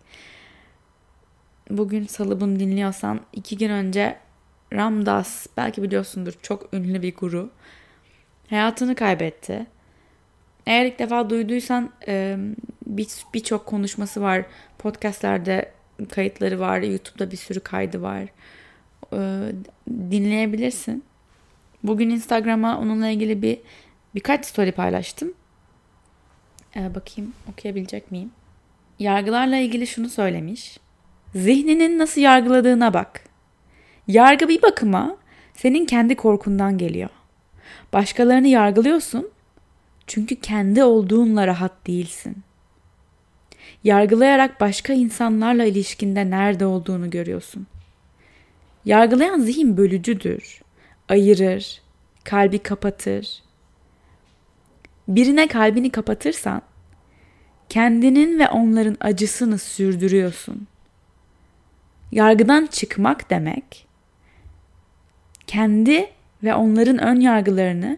Bugün 1.69 2.05
salı 2.05 2.41
bunu 2.41 2.59
dinliyorsan 2.59 3.19
iki 3.33 3.57
gün 3.57 3.69
önce 3.69 4.17
Ramdas 4.73 5.47
belki 5.57 5.83
biliyorsundur 5.83 6.33
çok 6.41 6.73
ünlü 6.73 7.01
bir 7.01 7.15
guru 7.15 7.49
hayatını 8.49 8.95
kaybetti. 8.95 9.65
Eğer 10.65 10.85
ilk 10.85 10.99
defa 10.99 11.29
duyduysan 11.29 11.91
birçok 13.33 13.65
konuşması 13.65 14.21
var. 14.21 14.45
Podcastlerde 14.77 15.71
kayıtları 16.09 16.59
var. 16.59 16.79
YouTube'da 16.79 17.31
bir 17.31 17.37
sürü 17.37 17.59
kaydı 17.59 18.01
var. 18.01 18.25
Dinleyebilirsin. 19.89 21.03
Bugün 21.83 22.09
Instagram'a 22.09 22.79
onunla 22.79 23.07
ilgili 23.07 23.41
bir 23.41 23.59
birkaç 24.15 24.45
story 24.45 24.71
paylaştım. 24.71 25.33
bakayım 26.75 27.33
okuyabilecek 27.51 28.11
miyim? 28.11 28.31
Yargılarla 28.99 29.57
ilgili 29.57 29.87
şunu 29.87 30.09
söylemiş. 30.09 30.79
Zihninin 31.35 31.99
nasıl 31.99 32.21
yargıladığına 32.21 32.93
bak. 32.93 33.23
Yargı 34.07 34.49
bir 34.49 34.61
bakıma 34.61 35.17
senin 35.53 35.85
kendi 35.85 36.15
korkundan 36.15 36.77
geliyor. 36.77 37.09
Başkalarını 37.93 38.47
yargılıyorsun 38.47 39.29
çünkü 40.07 40.35
kendi 40.35 40.83
olduğunla 40.83 41.47
rahat 41.47 41.87
değilsin. 41.87 42.37
Yargılayarak 43.83 44.61
başka 44.61 44.93
insanlarla 44.93 45.65
ilişkinde 45.65 46.29
nerede 46.29 46.65
olduğunu 46.65 47.09
görüyorsun. 47.09 47.67
Yargılayan 48.85 49.39
zihin 49.39 49.77
bölücüdür. 49.77 50.61
Ayırır, 51.09 51.81
kalbi 52.23 52.59
kapatır. 52.59 53.43
Birine 55.07 55.47
kalbini 55.47 55.89
kapatırsan 55.89 56.61
kendinin 57.69 58.39
ve 58.39 58.49
onların 58.49 58.97
acısını 58.99 59.57
sürdürüyorsun. 59.57 60.67
Yargıdan 62.11 62.65
çıkmak 62.65 63.29
demek 63.29 63.87
kendi 65.47 66.09
ve 66.43 66.55
onların 66.55 66.97
ön 66.97 67.19
yargılarını 67.19 67.97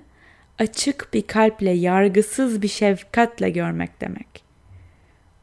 açık 0.59 1.09
bir 1.13 1.27
kalple, 1.27 1.71
yargısız 1.71 2.61
bir 2.61 2.67
şefkatle 2.67 3.49
görmek 3.49 4.01
demek. 4.01 4.43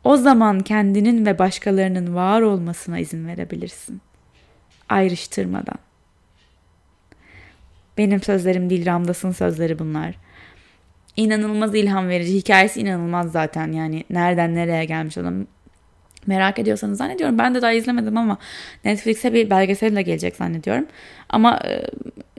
O 0.05 0.17
zaman 0.17 0.61
kendinin 0.61 1.27
ve 1.27 1.39
başkalarının 1.39 2.15
var 2.15 2.41
olmasına 2.41 2.99
izin 2.99 3.27
verebilirsin. 3.27 4.01
Ayrıştırmadan. 4.89 5.79
Benim 7.99 8.23
sözlerim 8.23 8.71
değil, 8.71 8.87
Ramdas'ın 8.87 9.33
sözleri 9.33 9.79
bunlar. 9.79 10.15
İnanılmaz 11.17 11.75
ilham 11.75 12.09
verici. 12.09 12.35
Hikayesi 12.35 12.81
inanılmaz 12.81 13.33
zaten 13.33 13.73
yani. 13.73 14.05
Nereden 14.11 14.55
nereye 14.55 14.85
gelmiş 14.85 15.19
adam. 15.19 15.47
Merak 16.27 16.59
ediyorsanız 16.59 16.99
zannediyorum. 16.99 17.39
Ben 17.39 17.55
de 17.55 17.63
daha 17.63 17.73
izlemedim 17.73 18.17
ama 18.17 18.39
Netflix'e 18.85 19.33
bir 19.33 19.51
belgesel 19.51 19.97
de 19.97 20.03
gelecek 20.03 20.37
zannediyorum. 20.37 20.87
Ama 21.29 21.61
e, 21.65 21.85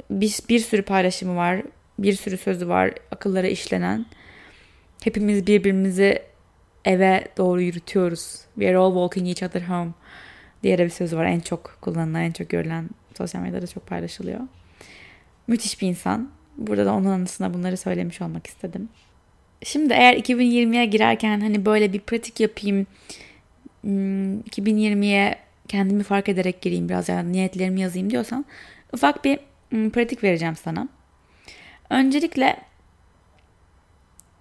bir, 0.10 0.40
bir 0.50 0.60
sürü 0.60 0.82
paylaşımı 0.82 1.36
var. 1.36 1.62
Bir 2.00 2.14
sürü 2.14 2.38
sözü 2.38 2.68
var 2.68 2.92
akıllara 3.12 3.48
işlenen. 3.48 4.06
Hepimiz 5.04 5.48
birbirimizi 5.48 6.22
eve 6.86 7.28
doğru 7.38 7.62
yürütüyoruz. 7.62 8.38
We 8.54 8.70
are 8.70 8.78
all 8.78 8.92
walking 8.94 9.28
each 9.28 9.44
other 9.44 9.62
home 9.62 9.92
diye 10.64 10.78
bir 10.78 10.90
sözü 10.90 11.18
var. 11.18 11.26
En 11.26 11.40
çok 11.40 11.78
kullanılan, 11.82 12.22
en 12.22 12.32
çok 12.32 12.50
görülen 12.50 12.90
sosyal 13.18 13.42
medyada 13.42 13.68
çok 13.68 13.88
paylaşılıyor. 13.88 14.40
Müthiş 15.48 15.82
bir 15.82 15.88
insan. 15.88 16.30
Burada 16.58 16.86
da 16.86 16.94
onun 16.94 17.10
anısına 17.10 17.54
bunları 17.54 17.78
söylemiş 17.78 18.22
olmak 18.22 18.48
istedim. 18.48 18.90
Şimdi 19.64 19.94
eğer 19.94 20.14
2020'ye 20.18 20.86
girerken 20.86 21.42
hani 21.42 21.66
böyle 21.66 21.94
bir 21.94 22.00
pratik 22.00 22.40
yapayım, 22.40 22.88
2020'ye 23.86 25.30
hmm, 25.30 25.40
kendimi 25.68 26.04
fark 26.04 26.30
ederek 26.30 26.62
gireyim 26.62 26.90
biraz 26.90 27.10
yani 27.10 27.32
niyetlerimi 27.32 27.82
yazayım 27.82 28.10
diyorsan 28.10 28.46
ufak 28.94 29.26
bir 29.26 29.40
hmm, 29.70 29.90
pratik 29.90 30.24
vereceğim 30.24 30.56
sana. 30.56 30.88
Öncelikle 31.90 32.58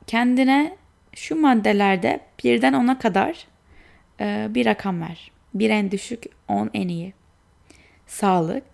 kendine 0.07 0.76
şu 1.14 1.40
maddelerde 1.40 2.20
birden 2.44 2.72
ona 2.72 2.98
kadar 2.98 3.46
e, 4.20 4.46
bir 4.50 4.66
rakam 4.66 5.00
ver. 5.00 5.30
Bir 5.54 5.70
en 5.70 5.90
düşük, 5.90 6.24
on 6.48 6.70
en 6.74 6.88
iyi. 6.88 7.12
Sağlık. 8.07 8.64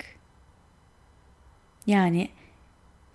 Yani 1.87 2.29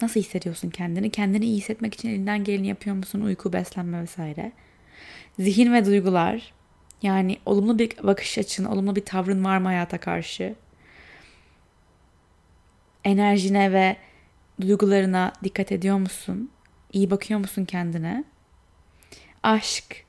nasıl 0.02 0.20
hissediyorsun 0.20 0.70
kendini? 0.70 1.10
Kendini 1.10 1.46
iyi 1.46 1.58
hissetmek 1.58 1.94
için 1.94 2.10
elinden 2.10 2.44
geleni 2.44 2.68
yapıyor 2.68 2.96
musun? 2.96 3.22
Uyku, 3.22 3.54
beslenme 3.54 4.02
vesaire. 4.02 4.52
Zihin 5.40 5.74
ve 5.74 5.86
duygular. 5.86 6.55
Yani 7.06 7.38
olumlu 7.46 7.80
bir 7.80 7.92
bakış 8.04 8.38
açın, 8.38 8.66
olumlu 8.66 8.96
bir 8.96 9.06
tavrın 9.06 9.46
var 9.46 9.58
mı 9.58 9.68
hayata 9.68 9.98
karşı? 9.98 10.56
Enerjine 13.04 13.72
ve 13.72 13.98
duygularına 14.62 15.34
dikkat 15.44 15.72
ediyor 15.72 15.98
musun? 15.98 16.52
İyi 16.94 17.12
bakıyor 17.12 17.40
musun 17.40 17.66
kendine? 17.66 18.24
Aşk. 19.44 20.06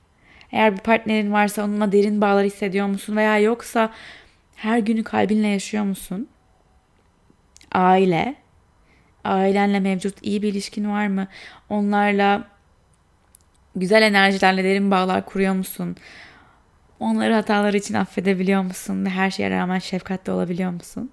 Eğer 0.53 0.73
bir 0.73 0.81
partnerin 0.81 1.33
varsa 1.33 1.65
onunla 1.65 1.93
derin 1.93 2.21
bağlar 2.21 2.45
hissediyor 2.47 2.87
musun? 2.87 3.17
Veya 3.17 3.39
yoksa 3.39 3.93
her 4.57 4.79
günü 4.79 5.05
kalbinle 5.05 5.49
yaşıyor 5.49 5.85
musun? 5.85 6.29
Aile. 7.73 8.35
Ailenle 9.25 9.81
mevcut 9.81 10.15
iyi 10.23 10.43
bir 10.43 10.49
ilişkin 10.49 10.91
var 10.91 11.07
mı? 11.07 11.29
Onlarla 11.69 12.57
Güzel 13.77 14.03
enerjilerle 14.03 14.65
derin 14.65 14.91
bağlar 14.91 15.27
kuruyor 15.27 15.55
musun? 15.55 15.97
Onları 17.01 17.35
hataları 17.35 17.77
için 17.77 17.95
affedebiliyor 17.95 18.63
musun? 18.63 19.05
Ve 19.05 19.09
her 19.11 19.31
şeye 19.31 19.51
rağmen 19.51 19.79
şefkatli 19.79 20.33
olabiliyor 20.33 20.71
musun? 20.71 21.11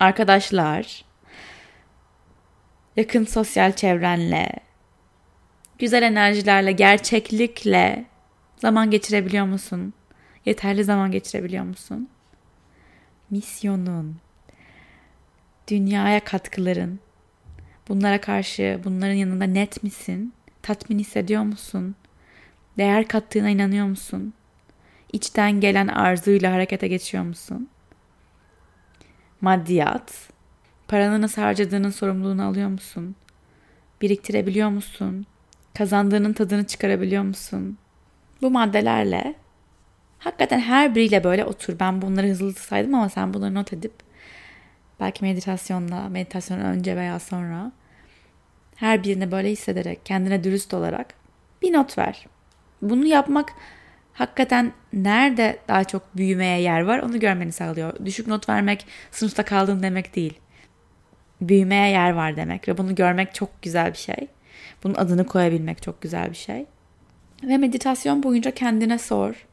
Arkadaşlar, 0.00 1.04
yakın 2.96 3.24
sosyal 3.24 3.72
çevrenle, 3.72 4.50
güzel 5.78 6.02
enerjilerle, 6.02 6.72
gerçeklikle 6.72 8.04
zaman 8.56 8.90
geçirebiliyor 8.90 9.46
musun? 9.46 9.92
Yeterli 10.44 10.84
zaman 10.84 11.10
geçirebiliyor 11.10 11.64
musun? 11.64 12.08
Misyonun, 13.30 14.16
dünyaya 15.68 16.24
katkıların, 16.24 17.00
bunlara 17.88 18.20
karşı, 18.20 18.80
bunların 18.84 19.14
yanında 19.14 19.44
net 19.44 19.82
misin? 19.82 20.32
Tatmin 20.62 20.98
hissediyor 20.98 21.42
musun? 21.42 21.96
Değer 22.80 23.08
kattığına 23.08 23.50
inanıyor 23.50 23.86
musun? 23.86 24.34
İçten 25.12 25.60
gelen 25.60 25.88
arzuyla 25.88 26.52
harekete 26.52 26.88
geçiyor 26.88 27.24
musun? 27.24 27.68
Maddiyat, 29.40 30.28
paranı 30.88 31.22
nasıl 31.22 31.42
harcadığının 31.42 31.90
sorumluluğunu 31.90 32.44
alıyor 32.44 32.68
musun? 32.68 33.16
Biriktirebiliyor 34.02 34.68
musun? 34.68 35.26
Kazandığının 35.74 36.32
tadını 36.32 36.66
çıkarabiliyor 36.66 37.22
musun? 37.22 37.78
Bu 38.42 38.50
maddelerle 38.50 39.34
hakikaten 40.18 40.60
her 40.60 40.94
biriyle 40.94 41.24
böyle 41.24 41.44
otur. 41.44 41.78
Ben 41.80 42.02
bunları 42.02 42.28
hızlı 42.28 42.52
saydım 42.52 42.94
ama 42.94 43.08
sen 43.08 43.34
bunları 43.34 43.54
not 43.54 43.72
edip 43.72 43.92
belki 45.00 45.24
meditasyonla, 45.24 46.08
meditasyon 46.08 46.58
önce 46.58 46.96
veya 46.96 47.18
sonra 47.18 47.72
her 48.76 49.04
birini 49.04 49.30
böyle 49.30 49.50
hissederek, 49.50 50.06
kendine 50.06 50.44
dürüst 50.44 50.74
olarak 50.74 51.14
bir 51.62 51.72
not 51.72 51.98
ver. 51.98 52.26
Bunu 52.82 53.06
yapmak 53.06 53.52
hakikaten 54.12 54.72
nerede 54.92 55.58
daha 55.68 55.84
çok 55.84 56.16
büyümeye 56.16 56.60
yer 56.60 56.80
var 56.80 56.98
onu 56.98 57.20
görmeni 57.20 57.52
sağlıyor. 57.52 58.04
Düşük 58.04 58.26
not 58.26 58.48
vermek 58.48 58.86
sınıfta 59.10 59.44
kaldın 59.44 59.82
demek 59.82 60.16
değil. 60.16 60.38
Büyümeye 61.40 61.90
yer 61.90 62.10
var 62.10 62.36
demek 62.36 62.68
ve 62.68 62.78
bunu 62.78 62.94
görmek 62.94 63.34
çok 63.34 63.62
güzel 63.62 63.92
bir 63.92 63.98
şey. 63.98 64.28
Bunun 64.84 64.94
adını 64.94 65.26
koyabilmek 65.26 65.82
çok 65.82 66.02
güzel 66.02 66.30
bir 66.30 66.36
şey. 66.36 66.66
Ve 67.42 67.56
meditasyon 67.56 68.22
boyunca 68.22 68.50
kendine 68.50 68.98
sor. 68.98 69.46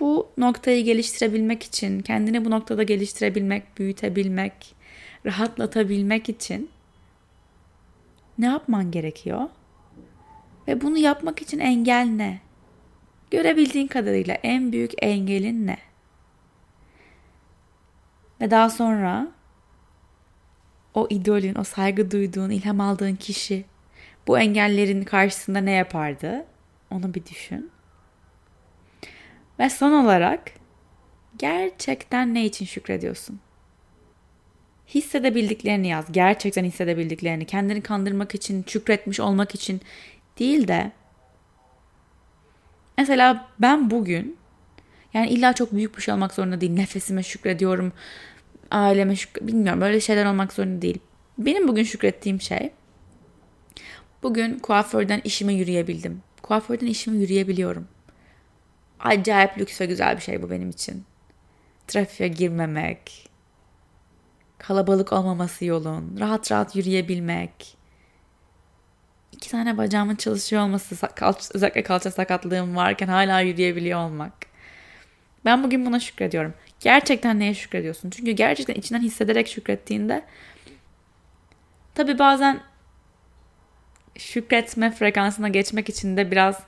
Bu 0.00 0.28
noktayı 0.38 0.84
geliştirebilmek 0.84 1.62
için, 1.62 2.00
kendini 2.00 2.44
bu 2.44 2.50
noktada 2.50 2.82
geliştirebilmek, 2.82 3.78
büyütebilmek, 3.78 4.74
rahatlatabilmek 5.26 6.28
için 6.28 6.70
ne 8.38 8.46
yapman 8.46 8.90
gerekiyor? 8.90 9.48
Ve 10.68 10.80
bunu 10.80 10.98
yapmak 10.98 11.42
için 11.42 11.58
engel 11.58 12.06
ne? 12.06 12.40
Görebildiğin 13.30 13.86
kadarıyla 13.86 14.34
en 14.34 14.72
büyük 14.72 14.92
engelin 15.02 15.66
ne? 15.66 15.78
Ve 18.40 18.50
daha 18.50 18.70
sonra 18.70 19.28
o 20.94 21.06
idolün, 21.10 21.54
o 21.58 21.64
saygı 21.64 22.10
duyduğun, 22.10 22.50
ilham 22.50 22.80
aldığın 22.80 23.14
kişi 23.14 23.64
bu 24.26 24.38
engellerin 24.38 25.04
karşısında 25.04 25.58
ne 25.58 25.70
yapardı? 25.70 26.46
Onu 26.90 27.14
bir 27.14 27.26
düşün. 27.26 27.70
Ve 29.58 29.70
son 29.70 29.92
olarak 29.92 30.52
gerçekten 31.38 32.34
ne 32.34 32.44
için 32.44 32.66
şükrediyorsun? 32.66 33.40
Hissedebildiklerini 34.88 35.88
yaz. 35.88 36.12
Gerçekten 36.12 36.64
hissedebildiklerini. 36.64 37.44
Kendini 37.44 37.82
kandırmak 37.82 38.34
için, 38.34 38.64
şükretmiş 38.68 39.20
olmak 39.20 39.54
için 39.54 39.80
değil 40.38 40.68
de 40.68 40.92
mesela 42.98 43.48
ben 43.58 43.90
bugün 43.90 44.36
yani 45.14 45.28
illa 45.28 45.52
çok 45.52 45.72
büyük 45.72 45.96
bir 45.96 46.02
şey 46.02 46.14
olmak 46.14 46.34
zorunda 46.34 46.60
değil. 46.60 46.72
Nefesime 46.72 47.22
şükrediyorum. 47.22 47.92
Aileme 48.70 49.16
şükür 49.16 49.46
bilmiyorum 49.46 49.80
böyle 49.80 50.00
şeyler 50.00 50.26
olmak 50.26 50.52
zorunda 50.52 50.82
değil. 50.82 50.98
Benim 51.38 51.68
bugün 51.68 51.82
şükrettiğim 51.82 52.40
şey 52.40 52.72
bugün 54.22 54.58
kuaförden 54.58 55.20
işime 55.24 55.54
yürüyebildim. 55.54 56.22
Kuaförden 56.42 56.86
işime 56.86 57.16
yürüyebiliyorum. 57.16 57.88
Acayip 59.00 59.58
lüks 59.58 59.80
ve 59.80 59.86
güzel 59.86 60.16
bir 60.16 60.22
şey 60.22 60.42
bu 60.42 60.50
benim 60.50 60.70
için. 60.70 61.04
Trafiğe 61.86 62.28
girmemek, 62.28 63.30
kalabalık 64.58 65.12
olmaması 65.12 65.64
yolun, 65.64 66.16
rahat 66.20 66.52
rahat 66.52 66.76
yürüyebilmek, 66.76 67.76
iki 69.42 69.50
tane 69.50 69.78
bacağımın 69.78 70.16
çalışıyor 70.16 70.62
olması, 70.62 70.96
kalça, 71.14 71.40
özellikle 71.54 71.82
kalça 71.82 72.10
sakatlığım 72.10 72.76
varken 72.76 73.08
hala 73.08 73.40
yürüyebiliyor 73.40 74.00
olmak. 74.00 74.32
Ben 75.44 75.64
bugün 75.64 75.86
buna 75.86 76.00
şükrediyorum. 76.00 76.54
Gerçekten 76.80 77.38
neye 77.38 77.54
şükrediyorsun? 77.54 78.10
Çünkü 78.10 78.30
gerçekten 78.30 78.74
içinden 78.74 79.00
hissederek 79.00 79.48
şükrettiğinde 79.48 80.24
tabi 81.94 82.18
bazen 82.18 82.60
şükretme 84.18 84.90
frekansına 84.90 85.48
geçmek 85.48 85.88
için 85.88 86.16
de 86.16 86.30
biraz 86.30 86.62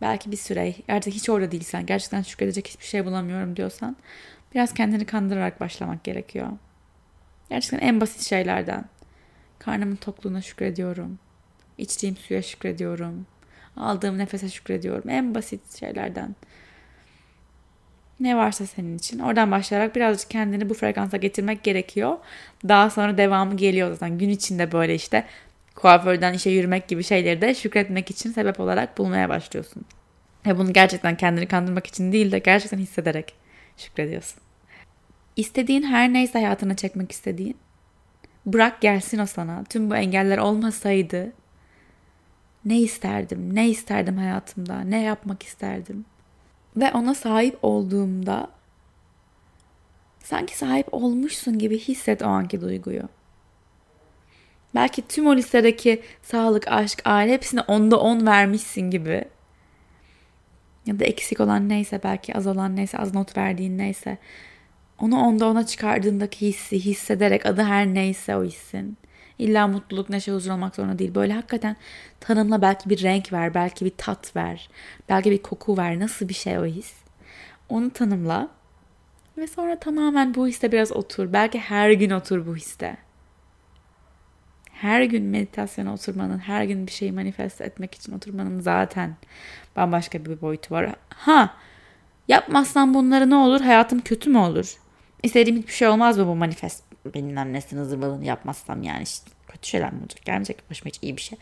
belki 0.00 0.32
bir 0.32 0.36
süre 0.36 0.74
artık 0.88 1.14
hiç 1.14 1.28
orada 1.28 1.52
değilsen 1.52 1.86
gerçekten 1.86 2.22
şükredecek 2.22 2.68
hiçbir 2.68 2.84
şey 2.84 3.04
bulamıyorum 3.04 3.56
diyorsan 3.56 3.96
biraz 4.54 4.74
kendini 4.74 5.04
kandırarak 5.04 5.60
başlamak 5.60 6.04
gerekiyor. 6.04 6.48
Gerçekten 7.50 7.78
en 7.78 8.00
basit 8.00 8.22
şeylerden. 8.22 8.84
Karnımın 9.58 9.96
tokluğuna 9.96 10.42
şükrediyorum. 10.42 11.18
İçtiğim 11.82 12.16
suya 12.16 12.42
şükrediyorum. 12.42 13.26
Aldığım 13.76 14.18
nefese 14.18 14.48
şükrediyorum. 14.48 15.10
En 15.10 15.34
basit 15.34 15.78
şeylerden. 15.80 16.36
Ne 18.20 18.36
varsa 18.36 18.66
senin 18.66 18.98
için. 18.98 19.18
Oradan 19.18 19.50
başlayarak 19.50 19.96
birazcık 19.96 20.30
kendini 20.30 20.70
bu 20.70 20.74
frekansa 20.74 21.16
getirmek 21.16 21.62
gerekiyor. 21.62 22.18
Daha 22.68 22.90
sonra 22.90 23.18
devamı 23.18 23.56
geliyor 23.56 23.92
zaten. 23.92 24.18
Gün 24.18 24.28
içinde 24.28 24.72
böyle 24.72 24.94
işte 24.94 25.26
kuaförden 25.74 26.32
işe 26.32 26.50
yürümek 26.50 26.88
gibi 26.88 27.04
şeyleri 27.04 27.40
de 27.40 27.54
şükretmek 27.54 28.10
için 28.10 28.32
sebep 28.32 28.60
olarak 28.60 28.98
bulmaya 28.98 29.28
başlıyorsun. 29.28 29.84
Ve 30.46 30.58
bunu 30.58 30.72
gerçekten 30.72 31.16
kendini 31.16 31.46
kandırmak 31.46 31.86
için 31.86 32.12
değil 32.12 32.32
de 32.32 32.38
gerçekten 32.38 32.78
hissederek 32.78 33.34
şükrediyorsun. 33.76 34.40
İstediğin 35.36 35.82
her 35.82 36.12
neyse 36.12 36.38
hayatına 36.38 36.76
çekmek 36.76 37.12
istediğin. 37.12 37.56
Bırak 38.46 38.80
gelsin 38.80 39.18
o 39.18 39.26
sana. 39.26 39.64
Tüm 39.64 39.90
bu 39.90 39.96
engeller 39.96 40.38
olmasaydı 40.38 41.32
ne 42.64 42.80
isterdim, 42.80 43.54
ne 43.54 43.68
isterdim 43.68 44.16
hayatımda, 44.16 44.80
ne 44.80 45.02
yapmak 45.02 45.42
isterdim. 45.42 46.04
Ve 46.76 46.92
ona 46.92 47.14
sahip 47.14 47.58
olduğumda 47.62 48.50
sanki 50.18 50.56
sahip 50.56 50.94
olmuşsun 50.94 51.58
gibi 51.58 51.78
hisset 51.78 52.22
o 52.22 52.26
anki 52.26 52.60
duyguyu. 52.60 53.02
Belki 54.74 55.08
tüm 55.08 55.26
o 55.26 55.36
listedeki 55.36 56.02
sağlık, 56.22 56.68
aşk, 56.68 57.02
aile 57.04 57.32
hepsine 57.32 57.60
onda 57.60 58.00
on 58.00 58.26
vermişsin 58.26 58.90
gibi. 58.90 59.24
Ya 60.86 60.98
da 60.98 61.04
eksik 61.04 61.40
olan 61.40 61.68
neyse 61.68 62.00
belki 62.04 62.36
az 62.36 62.46
olan 62.46 62.76
neyse 62.76 62.98
az 62.98 63.14
not 63.14 63.36
verdiğin 63.36 63.78
neyse. 63.78 64.18
Onu 64.98 65.20
onda 65.20 65.46
ona 65.46 65.66
çıkardığındaki 65.66 66.46
hissi 66.46 66.84
hissederek 66.84 67.46
adı 67.46 67.62
her 67.62 67.86
neyse 67.86 68.36
o 68.36 68.44
hissin. 68.44 68.96
İlla 69.42 69.66
mutluluk, 69.66 70.10
neşe, 70.10 70.32
huzur 70.32 70.50
olmak 70.50 70.76
zorunda 70.76 70.98
değil. 70.98 71.14
Böyle 71.14 71.32
hakikaten 71.32 71.76
tanımla 72.20 72.62
belki 72.62 72.90
bir 72.90 73.02
renk 73.02 73.32
ver, 73.32 73.54
belki 73.54 73.84
bir 73.84 73.92
tat 73.96 74.36
ver, 74.36 74.68
belki 75.08 75.30
bir 75.30 75.42
koku 75.42 75.76
ver. 75.76 76.00
Nasıl 76.00 76.28
bir 76.28 76.34
şey 76.34 76.58
o 76.58 76.64
his? 76.64 76.94
Onu 77.68 77.90
tanımla. 77.90 78.48
Ve 79.38 79.46
sonra 79.46 79.78
tamamen 79.78 80.34
bu 80.34 80.48
histe 80.48 80.72
biraz 80.72 80.92
otur. 80.92 81.32
Belki 81.32 81.58
her 81.58 81.90
gün 81.90 82.10
otur 82.10 82.46
bu 82.46 82.56
histe. 82.56 82.96
Her 84.72 85.02
gün 85.02 85.22
meditasyona 85.24 85.94
oturmanın, 85.94 86.38
her 86.38 86.64
gün 86.64 86.86
bir 86.86 86.92
şeyi 86.92 87.12
manifest 87.12 87.60
etmek 87.60 87.94
için 87.94 88.12
oturmanın 88.12 88.60
zaten 88.60 89.16
bambaşka 89.76 90.24
bir 90.24 90.40
boyutu 90.40 90.74
var. 90.74 90.94
Ha, 91.08 91.54
yapmazsam 92.28 92.94
bunları 92.94 93.30
ne 93.30 93.34
olur? 93.34 93.60
Hayatım 93.60 94.00
kötü 94.00 94.30
mü 94.30 94.38
olur? 94.38 94.76
İstediğim 95.22 95.58
hiçbir 95.58 95.72
şey 95.72 95.88
olmaz 95.88 96.18
mı 96.18 96.26
bu 96.26 96.34
manifest 96.34 96.84
bilmem 97.14 97.52
nesini 97.52 97.84
zırvalını 97.84 98.24
yapmazsam 98.24 98.82
yani 98.82 99.02
işte 99.02 99.30
kötü 99.52 99.68
şeyler 99.68 99.92
mi 99.92 100.00
olacak? 100.00 100.24
Gelmeyecek 100.24 100.70
başıma 100.70 100.88
hiç 100.88 100.98
iyi 101.02 101.16
bir 101.16 101.22
şey. 101.22 101.38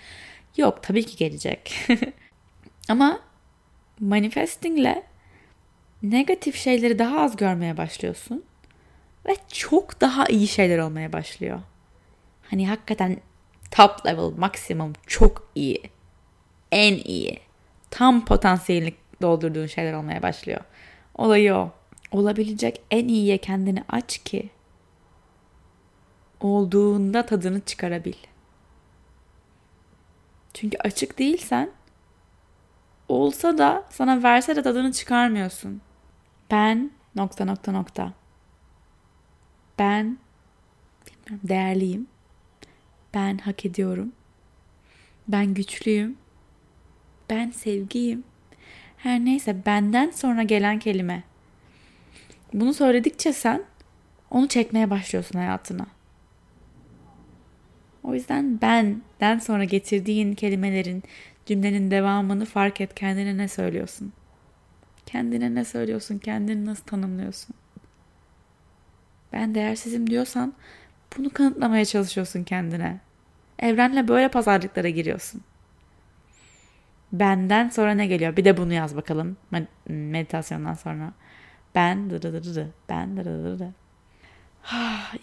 Yok 0.57 0.83
tabii 0.83 1.07
ki 1.07 1.17
gelecek. 1.17 1.75
Ama 2.89 3.21
manifestingle 4.01 5.03
negatif 6.03 6.57
şeyleri 6.57 6.99
daha 6.99 7.21
az 7.21 7.37
görmeye 7.37 7.77
başlıyorsun. 7.77 8.45
Ve 9.29 9.37
çok 9.49 10.01
daha 10.01 10.27
iyi 10.27 10.49
şeyler 10.49 10.79
olmaya 10.79 11.13
başlıyor. 11.13 11.61
Hani 12.51 12.69
hakikaten 12.69 13.17
top 13.71 14.07
level, 14.07 14.31
maksimum 14.39 14.93
çok 15.07 15.51
iyi. 15.55 15.83
En 16.73 16.95
iyi. 16.95 17.39
Tam 17.91 18.25
potansiyelini 18.25 18.95
doldurduğun 19.23 19.67
şeyler 19.67 19.93
olmaya 19.93 20.23
başlıyor. 20.23 20.61
Olayı 21.15 21.55
o. 21.55 21.71
Olabilecek 22.13 22.81
en 22.91 23.09
iyiye 23.09 23.39
kendini 23.39 23.85
aç 23.89 24.19
ki 24.19 24.51
olduğunda 26.41 27.27
tadını 27.27 27.61
çıkarabil. 27.61 28.15
Çünkü 30.55 30.79
açık 30.79 31.19
değilsen 31.19 31.71
olsa 33.09 33.59
da 33.59 33.85
sana 33.91 34.23
verse 34.23 34.57
de 34.57 34.63
tadını 34.63 34.93
çıkarmıyorsun. 34.93 35.81
Ben 36.51 36.91
nokta 37.17 37.45
nokta 37.45 37.73
nokta. 37.73 38.13
Ben 39.79 40.19
bilmiyorum, 41.07 41.49
değerliyim. 41.49 42.07
Ben 43.15 43.39
hak 43.39 43.67
ediyorum. 43.67 44.13
Ben 45.29 45.55
güçlüyüm. 45.55 46.19
Ben 47.31 47.51
sevgiyim. 47.51 48.25
Her 48.97 49.21
neyse 49.21 49.67
benden 49.67 50.11
sonra 50.11 50.43
gelen 50.43 50.79
kelime. 50.79 51.23
Bunu 52.53 52.75
söyledikçe 52.75 53.33
sen 53.33 53.63
onu 54.31 54.49
çekmeye 54.49 54.91
başlıyorsun 54.91 55.39
hayatına. 55.39 55.87
O 58.05 58.15
yüzden 58.15 58.61
benden 58.61 59.39
sonra 59.39 59.65
getirdiğin 59.65 60.35
kelimelerin, 60.35 61.03
cümlenin 61.47 61.91
devamını 61.91 62.45
fark 62.45 62.81
et. 62.81 62.95
Kendine 62.95 63.37
ne 63.37 63.49
söylüyorsun? 63.49 64.13
Kendine 65.07 65.55
ne 65.55 65.65
söylüyorsun? 65.65 66.19
Kendini 66.19 66.67
nasıl 66.67 66.85
tanımlıyorsun? 66.85 67.57
Ben 69.33 69.55
değersizim 69.55 70.11
diyorsan 70.11 70.55
bunu 71.19 71.31
kanıtlamaya 71.31 71.85
çalışıyorsun 71.85 72.45
kendine. 72.45 73.01
Evrenle 73.59 74.09
böyle 74.09 74.29
pazarlıklara 74.29 74.89
giriyorsun. 74.89 75.41
Benden 77.13 77.69
sonra 77.69 77.95
ne 77.95 78.07
geliyor? 78.07 78.37
Bir 78.37 78.45
de 78.45 78.57
bunu 78.57 78.73
yaz 78.73 78.97
bakalım 78.97 79.37
meditasyondan 79.89 80.75
sonra. 80.75 81.13
Ben 81.75 82.11
dırı 82.11 82.69
ben 82.89 83.17
dırı 83.17 83.73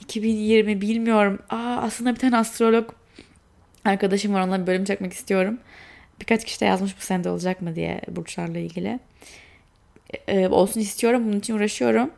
2020 0.02 0.82
bilmiyorum. 0.82 1.40
Aa, 1.50 1.78
aslında 1.82 2.16
bir 2.16 2.20
tane 2.20 2.38
astrolog 2.38 2.94
arkadaşım 3.86 4.34
var 4.34 4.42
onunla 4.42 4.62
bir 4.62 4.68
bölüm 4.68 4.86
çekmek 4.86 5.14
istiyorum. 5.14 5.60
Birkaç 6.20 6.46
kişi 6.46 6.62
de 6.62 6.66
yazmış 6.66 6.98
bu 6.98 7.02
sende 7.02 7.30
olacak 7.30 7.62
mı 7.62 7.76
diye 7.76 8.02
burçlarla 8.08 8.60
ilgili. 8.60 9.00
Ee, 10.28 10.48
olsun 10.48 10.80
istiyorum. 10.80 11.24
Bunun 11.28 11.40
için 11.40 11.56
uğraşıyorum. 11.56 12.12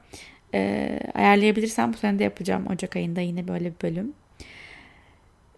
Ee, 0.54 1.00
ayarlayabilirsem 1.14 1.94
bu 1.94 1.98
sene 1.98 2.20
de 2.20 2.24
yapacağım. 2.24 2.68
Ocak 2.68 2.96
ayında 2.96 3.22
yine 3.22 3.48
böyle 3.48 3.66
bir 3.66 3.82
bölüm. 3.82 4.14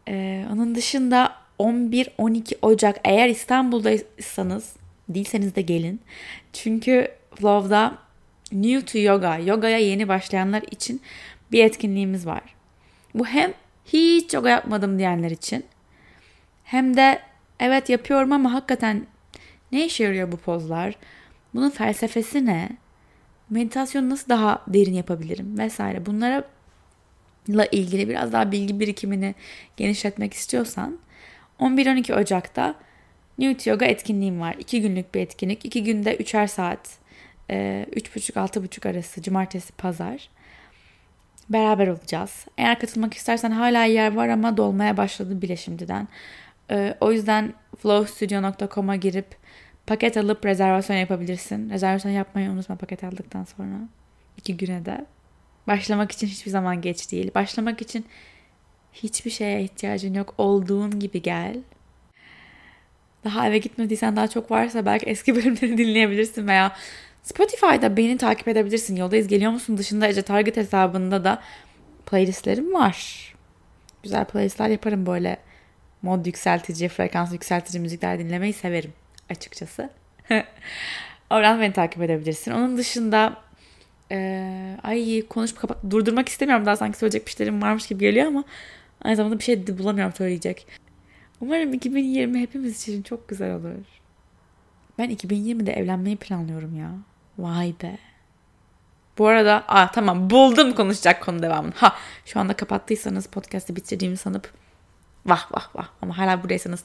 Ee, 0.08 0.46
onun 0.52 0.76
dışında 0.76 1.36
11-12 1.60 2.56
Ocak 2.62 3.00
eğer 3.04 3.30
İstanbul'daysanız 3.30 4.76
değilseniz 5.10 5.56
de 5.56 5.62
gelin. 5.62 6.02
Çünkü 6.54 7.08
Flow'da 7.36 7.98
New 8.52 8.86
to 8.86 9.00
Yoga, 9.00 9.38
yogaya 9.38 9.78
yeni 9.78 10.08
başlayanlar 10.08 10.64
için 10.72 11.02
bir 11.52 11.64
etkinliğimiz 11.64 12.26
var. 12.26 12.56
Bu 13.16 13.26
hem 13.26 13.54
hiç 13.86 14.34
yoga 14.34 14.50
yapmadım 14.50 15.00
diyenler 15.00 15.32
için 15.32 15.66
hem 16.64 16.98
de 16.98 17.20
evet 17.60 17.90
yapıyorum 17.90 18.32
ama 18.32 18.54
hakikaten 18.54 19.08
ne 19.72 19.86
işe 19.86 20.04
yarıyor 20.04 20.32
bu 20.32 20.38
pozlar? 20.38 20.96
Bunun 21.54 21.70
felsefesi 21.70 22.46
ne? 22.46 22.70
Meditasyonu 23.50 24.10
nasıl 24.10 24.30
daha 24.30 24.62
derin 24.68 24.94
yapabilirim 24.94 25.58
vesaire. 25.58 26.06
Bunlara 26.06 26.44
la 27.50 27.66
ilgili 27.66 28.10
biraz 28.10 28.34
daha 28.34 28.52
bilgi 28.52 28.80
birikimini 28.80 29.36
genişletmek 29.78 30.34
istiyorsan 30.34 31.00
11-12 31.60 32.22
Ocak'ta 32.22 32.76
Newt 33.38 33.68
Yoga 33.68 33.86
etkinliğim 33.86 34.42
var. 34.42 34.56
2 34.60 34.82
günlük 34.82 35.16
bir 35.16 35.20
etkinlik. 35.20 35.66
2 35.66 35.84
günde 35.84 36.16
3'er 36.16 36.48
saat. 36.48 37.02
3.30-6.30 37.50 38.90
arası 38.90 39.22
cumartesi 39.22 39.74
pazar 39.74 40.30
beraber 41.54 41.88
olacağız. 41.88 42.46
Eğer 42.58 42.80
katılmak 42.80 43.14
istersen 43.14 43.52
hala 43.52 43.84
yer 43.84 44.14
var 44.14 44.30
ama 44.30 44.58
dolmaya 44.58 44.98
başladı 44.98 45.42
bile 45.42 45.58
şimdiden. 45.58 46.08
Ee, 46.72 46.96
o 47.00 47.12
yüzden 47.12 47.54
flowstudio.com'a 47.78 48.96
girip 48.96 49.26
paket 49.88 50.18
alıp 50.18 50.46
rezervasyon 50.46 50.98
yapabilirsin. 50.98 51.70
Rezervasyon 51.70 52.12
yapmayı 52.12 52.50
unutma 52.50 52.76
paket 52.76 53.04
aldıktan 53.04 53.44
sonra. 53.44 53.76
iki 54.38 54.58
güne 54.58 54.86
de. 54.86 55.06
Başlamak 55.68 56.12
için 56.12 56.28
hiçbir 56.28 56.52
zaman 56.52 56.82
geç 56.82 57.12
değil. 57.12 57.32
Başlamak 57.36 57.82
için 57.82 58.06
hiçbir 58.94 59.32
şeye 59.32 59.64
ihtiyacın 59.64 60.14
yok. 60.14 60.34
Olduğun 60.38 61.00
gibi 61.00 61.22
gel. 61.22 61.58
Daha 63.24 63.48
eve 63.48 63.58
gitmediysen 63.58 64.16
daha 64.16 64.28
çok 64.28 64.52
varsa 64.52 64.86
belki 64.86 65.06
eski 65.06 65.36
bölümleri 65.36 65.78
dinleyebilirsin 65.78 66.48
veya 66.48 66.76
Spotify'da 67.24 67.98
beni 67.98 68.18
takip 68.18 68.48
edebilirsin. 68.48 68.96
Yoldayız 68.96 69.28
geliyor 69.28 69.52
musun 69.52 69.78
dışında 69.78 70.08
Ece 70.08 70.22
Target 70.22 70.58
hesabında 70.58 71.24
da 71.24 71.42
playlistlerim 72.06 72.74
var. 72.74 73.32
Güzel 74.04 74.26
playlistler 74.26 74.70
yaparım 74.70 75.06
böyle 75.06 75.38
mod 76.02 76.26
yükseltici, 76.26 76.90
frekans 76.90 77.34
yükseltici 77.34 77.82
müzikler 77.82 78.20
dinlemeyi 78.20 78.54
severim 78.54 78.94
açıkçası. 79.30 79.90
Oradan 81.30 81.62
beni 81.62 81.74
takip 81.74 82.02
edebilirsin. 82.02 82.52
Onun 82.52 82.78
dışında 82.78 83.38
e, 84.12 84.78
ay 84.84 85.28
konuşup 85.30 85.60
kapat 85.60 85.78
durdurmak 85.90 86.30
istemiyorum. 86.30 86.66
Daha 86.66 86.76
sanki 86.76 86.98
söyleyecek 86.98 87.28
bir 87.28 87.32
şeylerim 87.32 87.62
varmış 87.62 87.88
gibi 87.88 88.00
geliyor 88.00 88.28
ama 88.28 88.44
aynı 89.02 89.16
zamanda 89.16 89.40
bir 89.40 89.44
şey 89.44 89.68
de 89.68 89.78
bulamıyorum 89.78 90.14
söyleyecek. 90.14 90.68
Umarım 91.42 91.74
2020 91.74 92.40
hepimiz 92.40 92.82
için 92.82 93.02
çok 93.02 93.30
güzel 93.30 93.56
olur. 93.56 93.86
Ben 94.98 95.10
2020'de 95.12 95.74
evlenmeyi 95.74 96.18
planlıyorum 96.18 96.78
ya. 96.78 96.92
Vay 97.38 97.74
be. 97.84 97.98
Bu 99.18 99.28
arada 99.28 99.64
aa, 99.68 99.92
tamam 99.92 100.30
buldum 100.30 100.72
konuşacak 100.74 101.24
konu 101.24 101.42
devamını. 101.44 101.74
Ha 101.76 101.96
şu 102.26 102.40
anda 102.40 102.54
kapattıysanız 102.54 103.28
podcast'ı 103.28 103.76
bitirdiğimi 103.76 104.18
sanıp 104.18 104.54
vah 105.26 105.52
vah 105.52 105.76
vah 105.76 105.88
ama 106.02 106.18
hala 106.18 106.44
buradaysanız 106.44 106.84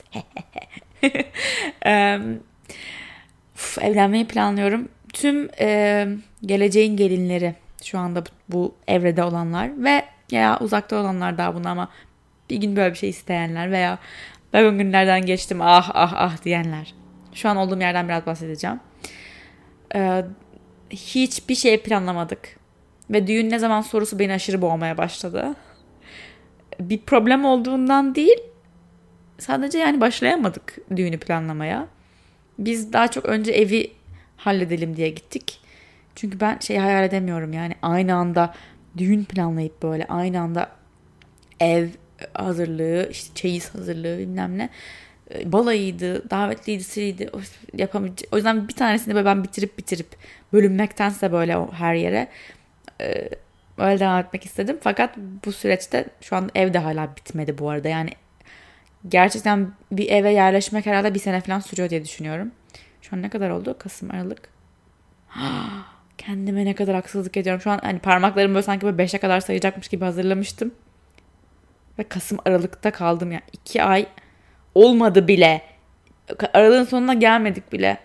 um, 1.87 2.35
uf, 3.55 3.79
evlenmeyi 3.79 4.29
planlıyorum. 4.29 4.89
Tüm 5.13 5.49
e, 5.61 6.09
geleceğin 6.43 6.97
gelinleri 6.97 7.55
şu 7.85 7.99
anda 7.99 8.23
bu, 8.27 8.29
bu 8.49 8.75
evrede 8.89 9.25
olanlar 9.25 9.85
ve 9.85 10.05
ya 10.31 10.59
uzakta 10.61 10.97
olanlar 10.97 11.39
daha 11.39 11.55
buna 11.55 11.71
ama 11.71 11.89
bir 12.51 12.57
gün 12.57 12.77
böyle 12.77 12.93
bir 12.93 12.99
şey 12.99 13.11
isteyenler 13.11 13.71
veya 13.71 13.99
ben 14.53 14.79
günlerden 14.79 15.27
geçtim 15.27 15.61
ah 15.61 15.91
ah 15.95 16.13
ah 16.17 16.45
diyenler. 16.45 16.95
Şu 17.35 17.49
an 17.49 17.57
olduğum 17.57 17.81
yerden 17.81 18.09
biraz 18.09 18.27
bahsedeceğim. 18.27 18.81
Ee, 19.95 20.25
hiçbir 20.91 21.55
şey 21.55 21.83
planlamadık. 21.83 22.57
Ve 23.11 23.27
düğün 23.27 23.51
ne 23.51 23.59
zaman 23.59 23.81
sorusu 23.81 24.19
beni 24.19 24.33
aşırı 24.33 24.63
boğmaya 24.63 24.99
başladı. 24.99 25.55
Bir 26.81 26.99
problem 26.99 27.45
olduğundan 27.45 28.15
değil, 28.15 28.39
sadece 29.39 29.79
yani 29.79 30.01
başlayamadık 30.01 30.79
düğünü 30.97 31.19
planlamaya. 31.19 31.89
Biz 32.59 32.93
daha 32.93 33.09
çok 33.09 33.25
önce 33.25 33.53
evi 33.53 33.93
halledelim 34.37 34.97
diye 34.97 35.09
gittik. 35.09 35.61
Çünkü 36.15 36.41
ben 36.41 36.59
şey 36.59 36.77
hayal 36.77 37.05
edemiyorum 37.05 37.53
yani 37.53 37.75
aynı 37.83 38.15
anda 38.15 38.55
düğün 38.99 39.25
planlayıp 39.25 39.83
böyle 39.83 40.07
aynı 40.07 40.41
anda 40.41 40.71
ev 41.61 41.89
hazırlığı, 42.35 43.09
işte 43.11 43.35
çeyiz 43.35 43.75
hazırlığı 43.75 44.19
bilmem 44.19 44.59
ne. 44.59 44.69
E, 45.35 45.53
balayıydı, 45.53 46.31
davetliydi, 46.31 46.85
siriydi. 46.85 47.31
Yapamayacak. 47.75 48.29
O 48.33 48.37
yüzden 48.37 48.69
bir 48.69 48.75
tanesini 48.75 49.15
böyle 49.15 49.25
ben 49.25 49.45
bitirip 49.45 49.79
bitirip 49.79 50.09
bölünmektense 50.53 51.33
böyle 51.33 51.67
her 51.73 51.95
yere 51.95 52.29
e, 53.01 53.29
öyle 53.79 54.01
devam 54.01 54.21
etmek 54.21 54.45
istedim. 54.45 54.79
Fakat 54.81 55.17
bu 55.17 55.53
süreçte 55.53 56.07
şu 56.21 56.37
an 56.37 56.51
evde 56.55 56.79
hala 56.79 57.17
bitmedi 57.17 57.59
bu 57.59 57.71
arada. 57.71 57.89
Yani 57.89 58.11
gerçekten 59.09 59.73
bir 59.93 60.11
eve 60.11 60.33
yerleşmek 60.33 60.87
herhalde 60.87 61.15
bir 61.15 61.19
sene 61.19 61.41
falan 61.41 61.61
sürüyor 61.61 61.91
diye 61.91 62.05
düşünüyorum. 62.05 62.53
Şu 63.03 63.17
an 63.17 63.23
ne 63.23 63.29
kadar 63.29 63.51
oldu? 63.51 63.77
Kasım, 63.79 64.11
Aralık. 64.11 64.49
Kendime 66.19 66.65
ne 66.65 66.75
kadar 66.75 66.95
haksızlık 66.95 67.37
ediyorum. 67.37 67.61
Şu 67.61 67.71
an 67.71 67.79
hani 67.83 67.99
parmaklarımı 67.99 68.55
böyle 68.55 68.63
sanki 68.63 68.87
böyle 68.87 69.03
5'e 69.03 69.19
kadar 69.19 69.41
sayacakmış 69.41 69.89
gibi 69.89 70.05
hazırlamıştım. 70.05 70.75
Ve 71.99 72.03
Kasım, 72.03 72.39
Aralık'ta 72.45 72.91
kaldım 72.91 73.33
ya. 73.33 73.35
Yani. 73.35 73.43
2 73.53 73.83
ay 73.83 74.07
olmadı 74.77 75.29
bile. 75.29 75.63
Aralığın 76.55 76.85
sonuna 76.85 77.15
gelmedik 77.15 77.73
bile. 77.73 77.99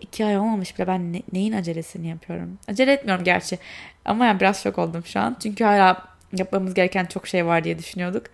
İki 0.00 0.24
ay 0.24 0.38
olmamış 0.38 0.78
bile 0.78 0.86
ben 0.86 1.12
ne, 1.12 1.22
neyin 1.32 1.52
acelesini 1.52 2.08
yapıyorum. 2.08 2.58
Acele 2.68 2.92
etmiyorum 2.92 3.24
gerçi. 3.24 3.58
Ama 4.04 4.26
yani 4.26 4.40
biraz 4.40 4.62
şok 4.62 4.78
oldum 4.78 5.04
şu 5.04 5.20
an. 5.20 5.36
Çünkü 5.42 5.64
hala 5.64 6.08
yapmamız 6.32 6.74
gereken 6.74 7.04
çok 7.04 7.28
şey 7.28 7.46
var 7.46 7.64
diye 7.64 7.78
düşünüyorduk. 7.78 8.26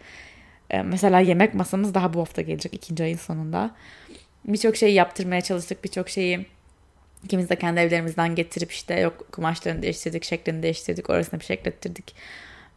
Ee, 0.70 0.82
mesela 0.82 1.20
yemek 1.20 1.54
masamız 1.54 1.94
daha 1.94 2.14
bu 2.14 2.20
hafta 2.20 2.42
gelecek 2.42 2.74
ikinci 2.74 3.02
ayın 3.02 3.16
sonunda. 3.16 3.70
Birçok 4.44 4.76
şeyi 4.76 4.94
yaptırmaya 4.94 5.40
çalıştık. 5.40 5.84
Birçok 5.84 6.08
şeyi 6.08 6.46
ikimiz 7.24 7.50
de 7.50 7.56
kendi 7.56 7.80
evlerimizden 7.80 8.34
getirip 8.34 8.72
işte 8.72 9.00
yok 9.00 9.32
kumaşlarını 9.32 9.82
değiştirdik, 9.82 10.24
şeklini 10.24 10.62
değiştirdik, 10.62 11.10
orasını 11.10 11.40
bir 11.40 11.44
şeklettirdik. 11.44 12.14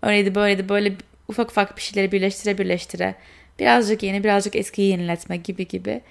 Öyleydi 0.04 0.36
böyleydi 0.36 0.70
böyle 0.70 0.94
ufak 1.28 1.52
ufak 1.52 1.78
bir 1.78 1.82
şeyleri 1.82 2.12
birleştire 2.12 2.58
birleştire 2.58 3.16
birazcık 3.60 4.04
yeni 4.04 4.24
birazcık 4.24 4.56
eskiyi 4.56 4.90
yeniletme 4.90 5.38
gibi 5.38 5.68
gibi 5.68 6.02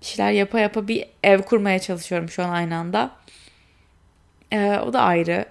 bir 0.00 0.06
şeyler 0.06 0.32
yapa 0.32 0.60
yapa 0.60 0.88
bir 0.88 1.06
ev 1.22 1.42
kurmaya 1.42 1.78
çalışıyorum 1.78 2.28
şu 2.28 2.44
an 2.44 2.50
aynı 2.50 2.76
anda. 2.76 3.10
Ee, 4.52 4.78
o 4.78 4.92
da 4.92 5.00
ayrı. 5.00 5.46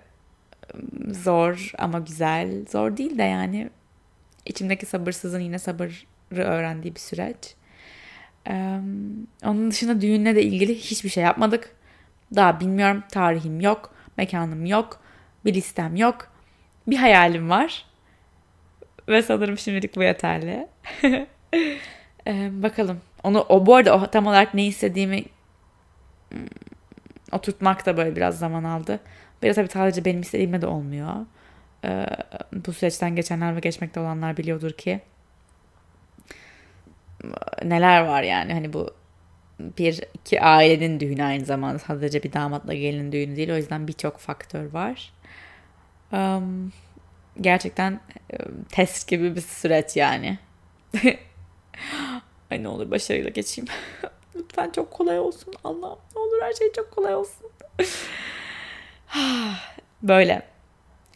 Zor 1.07 1.71
ama 1.77 1.99
güzel. 1.99 2.65
Zor 2.65 2.97
değil 2.97 3.17
de 3.17 3.23
yani 3.23 3.69
içimdeki 4.45 4.85
sabırsızın 4.85 5.39
yine 5.39 5.59
sabırı 5.59 5.93
öğrendiği 6.31 6.95
bir 6.95 6.99
süreç. 6.99 7.55
Ee, 8.47 8.79
onun 9.45 9.71
dışında 9.71 10.01
düğünle 10.01 10.35
de 10.35 10.43
ilgili 10.43 10.75
hiçbir 10.75 11.09
şey 11.09 11.23
yapmadık. 11.23 11.75
Daha 12.35 12.59
bilmiyorum. 12.59 13.03
Tarihim 13.11 13.61
yok. 13.61 13.93
Mekanım 14.17 14.65
yok. 14.65 14.99
Bir 15.45 15.53
listem 15.53 15.95
yok. 15.95 16.31
Bir 16.87 16.97
hayalim 16.97 17.49
var. 17.49 17.85
Ve 19.07 19.21
sanırım 19.21 19.57
şimdilik 19.57 19.95
bu 19.95 20.03
yeterli. 20.03 20.67
ee, 22.27 22.49
bakalım. 22.51 23.01
Onu 23.23 23.45
o 23.49 23.65
bu 23.65 23.75
arada 23.75 23.97
o 23.97 24.07
tam 24.07 24.27
olarak 24.27 24.53
ne 24.53 24.65
istediğimi 24.65 25.23
hmm, 26.31 26.39
oturtmak 27.31 27.85
da 27.85 27.97
böyle 27.97 28.15
biraz 28.15 28.39
zaman 28.39 28.63
aldı. 28.63 28.99
Biraz 29.43 29.55
tabii 29.55 29.69
sadece 29.69 30.05
benim 30.05 30.21
istediğimle 30.21 30.61
de 30.61 30.67
olmuyor. 30.67 31.13
Ee, 31.85 32.05
bu 32.65 32.73
süreçten 32.73 33.15
geçenler 33.15 33.55
ve 33.55 33.59
geçmekte 33.59 33.99
olanlar 33.99 34.37
biliyordur 34.37 34.71
ki 34.71 35.01
neler 37.63 38.01
var 38.01 38.23
yani 38.23 38.53
hani 38.53 38.73
bu 38.73 38.89
bir 39.59 40.03
iki 40.13 40.41
ailenin 40.41 40.99
düğünü 40.99 41.23
aynı 41.23 41.45
zamanda 41.45 41.79
sadece 41.79 42.23
bir 42.23 42.33
damatla 42.33 42.73
gelin 42.73 43.11
düğünü 43.11 43.35
değil 43.35 43.51
o 43.51 43.55
yüzden 43.55 43.87
birçok 43.87 44.17
faktör 44.17 44.73
var. 44.73 45.13
Um, 46.11 46.71
gerçekten 47.41 47.99
test 48.69 49.07
gibi 49.07 49.35
bir 49.35 49.41
süreç 49.41 49.95
yani. 49.95 50.37
Ay 52.51 52.63
ne 52.63 52.67
olur 52.67 52.91
başarıyla 52.91 53.29
geçeyim. 53.29 53.67
Lütfen 54.35 54.69
çok 54.69 54.91
kolay 54.91 55.19
olsun 55.19 55.53
Allah'ım. 55.63 55.99
Ne 56.15 56.21
olur 56.21 56.41
her 56.41 56.53
şey 56.53 56.71
çok 56.71 56.91
kolay 56.91 57.15
olsun. 57.15 57.49
Böyle. 60.03 60.41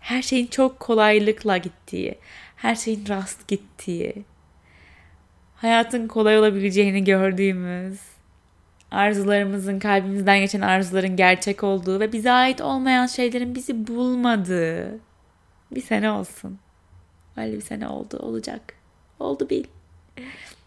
Her 0.01 0.21
şeyin 0.21 0.47
çok 0.47 0.79
kolaylıkla 0.79 1.57
gittiği, 1.57 2.15
her 2.55 2.75
şeyin 2.75 3.07
rast 3.07 3.47
gittiği, 3.47 4.25
hayatın 5.55 6.07
kolay 6.07 6.39
olabileceğini 6.39 7.03
gördüğümüz, 7.03 7.99
arzularımızın, 8.91 9.79
kalbimizden 9.79 10.39
geçen 10.39 10.61
arzuların 10.61 11.15
gerçek 11.15 11.63
olduğu 11.63 11.99
ve 11.99 12.13
bize 12.13 12.31
ait 12.31 12.61
olmayan 12.61 13.07
şeylerin 13.07 13.55
bizi 13.55 13.87
bulmadığı 13.87 14.99
bir 15.71 15.81
sene 15.81 16.11
olsun. 16.11 16.59
Öyle 17.37 17.53
bir 17.53 17.61
sene 17.61 17.87
oldu, 17.87 18.17
olacak. 18.17 18.73
Oldu 19.19 19.49
bil. 19.49 19.63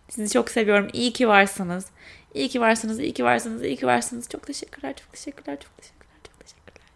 Sizi 0.09 0.33
çok 0.33 0.51
seviyorum. 0.51 0.89
İyi 0.93 1.13
ki 1.13 1.29
varsınız. 1.29 1.87
İyi 2.35 2.49
ki 2.49 2.61
varsınız, 2.61 3.01
iyi 3.01 3.13
ki 3.13 3.25
varsınız, 3.25 3.65
iyi 3.65 3.77
ki 3.77 3.87
varsınız. 3.87 4.29
Çok 4.29 4.47
teşekkürler, 4.47 4.95
çok 4.97 5.13
teşekkürler, 5.13 5.61
çok 5.61 5.79
teşekkürler, 5.79 6.17
çok 6.25 6.41
teşekkürler. 6.41 6.89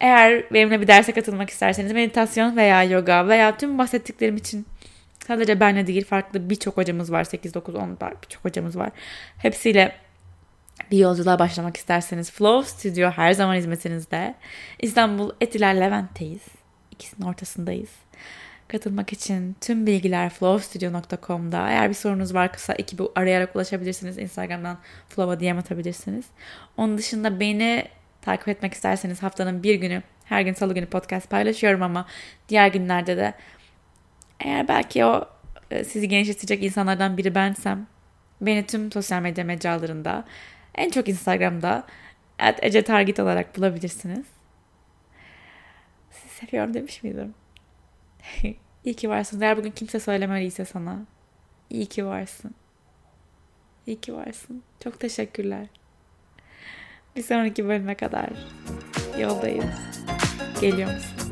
Eğer 0.00 0.52
benimle 0.52 0.80
bir 0.80 0.86
derse 0.86 1.12
katılmak 1.12 1.50
isterseniz 1.50 1.92
meditasyon 1.92 2.56
veya 2.56 2.84
yoga 2.84 3.28
veya 3.28 3.56
tüm 3.56 3.78
bahsettiklerim 3.78 4.36
için 4.36 4.66
sadece 5.26 5.60
benle 5.60 5.86
değil 5.86 6.04
farklı 6.04 6.50
birçok 6.50 6.76
hocamız 6.76 7.12
var. 7.12 7.24
8, 7.24 7.54
9, 7.54 7.74
10 7.74 7.98
birçok 8.22 8.44
hocamız 8.44 8.78
var. 8.78 8.90
Hepsiyle 9.38 10.03
bir 10.90 10.98
yolculuğa 10.98 11.38
başlamak 11.38 11.76
isterseniz 11.76 12.30
Flow 12.30 12.70
Studio 12.70 13.10
her 13.10 13.32
zaman 13.32 13.54
hizmetinizde. 13.54 14.34
İstanbul 14.78 15.30
Etiler 15.40 15.80
Levent'teyiz. 15.80 16.42
İkisinin 16.90 17.26
ortasındayız. 17.26 17.90
Katılmak 18.68 19.12
için 19.12 19.56
tüm 19.60 19.86
bilgiler 19.86 20.30
flowstudio.com'da. 20.30 21.68
Eğer 21.68 21.88
bir 21.88 21.94
sorunuz 21.94 22.34
varsa 22.34 22.72
ekibi 22.72 23.02
arayarak 23.14 23.56
ulaşabilirsiniz. 23.56 24.18
Instagram'dan 24.18 24.78
Flow'a 25.08 25.40
DM 25.40 25.58
atabilirsiniz. 25.58 26.24
Onun 26.76 26.98
dışında 26.98 27.40
beni 27.40 27.84
takip 28.22 28.48
etmek 28.48 28.74
isterseniz 28.74 29.22
haftanın 29.22 29.62
bir 29.62 29.74
günü 29.74 30.02
her 30.24 30.42
gün 30.42 30.54
salı 30.54 30.74
günü 30.74 30.86
podcast 30.86 31.30
paylaşıyorum 31.30 31.82
ama 31.82 32.06
diğer 32.48 32.68
günlerde 32.68 33.16
de 33.16 33.34
eğer 34.40 34.68
belki 34.68 35.04
o 35.04 35.28
e, 35.70 35.84
sizi 35.84 36.08
genişletecek 36.08 36.62
insanlardan 36.62 37.16
biri 37.16 37.34
bensem 37.34 37.86
beni 38.40 38.66
tüm 38.66 38.92
sosyal 38.92 39.22
medya 39.22 39.44
mecralarında 39.44 40.24
en 40.74 40.90
çok 40.90 41.08
Instagram'da 41.08 41.86
at 42.38 42.58
Ece 42.64 42.82
Target 42.84 43.20
olarak 43.20 43.56
bulabilirsiniz. 43.56 44.26
Sizi 46.10 46.34
seviyorum 46.34 46.74
demiş 46.74 47.02
miydim? 47.02 47.34
İyi 48.84 48.94
ki 48.94 49.08
varsın. 49.08 49.40
Eğer 49.40 49.56
bugün 49.56 49.70
kimse 49.70 50.00
söylemeliyse 50.00 50.64
sana. 50.64 50.98
İyi 51.70 51.86
ki 51.86 52.06
varsın. 52.06 52.54
İyi 53.86 54.00
ki 54.00 54.14
varsın. 54.14 54.62
Çok 54.84 55.00
teşekkürler. 55.00 55.66
Bir 57.16 57.22
sonraki 57.22 57.68
bölüme 57.68 57.94
kadar 57.94 58.30
yoldayız. 59.18 59.64
Geliyor 60.60 60.94
musun? 60.94 61.23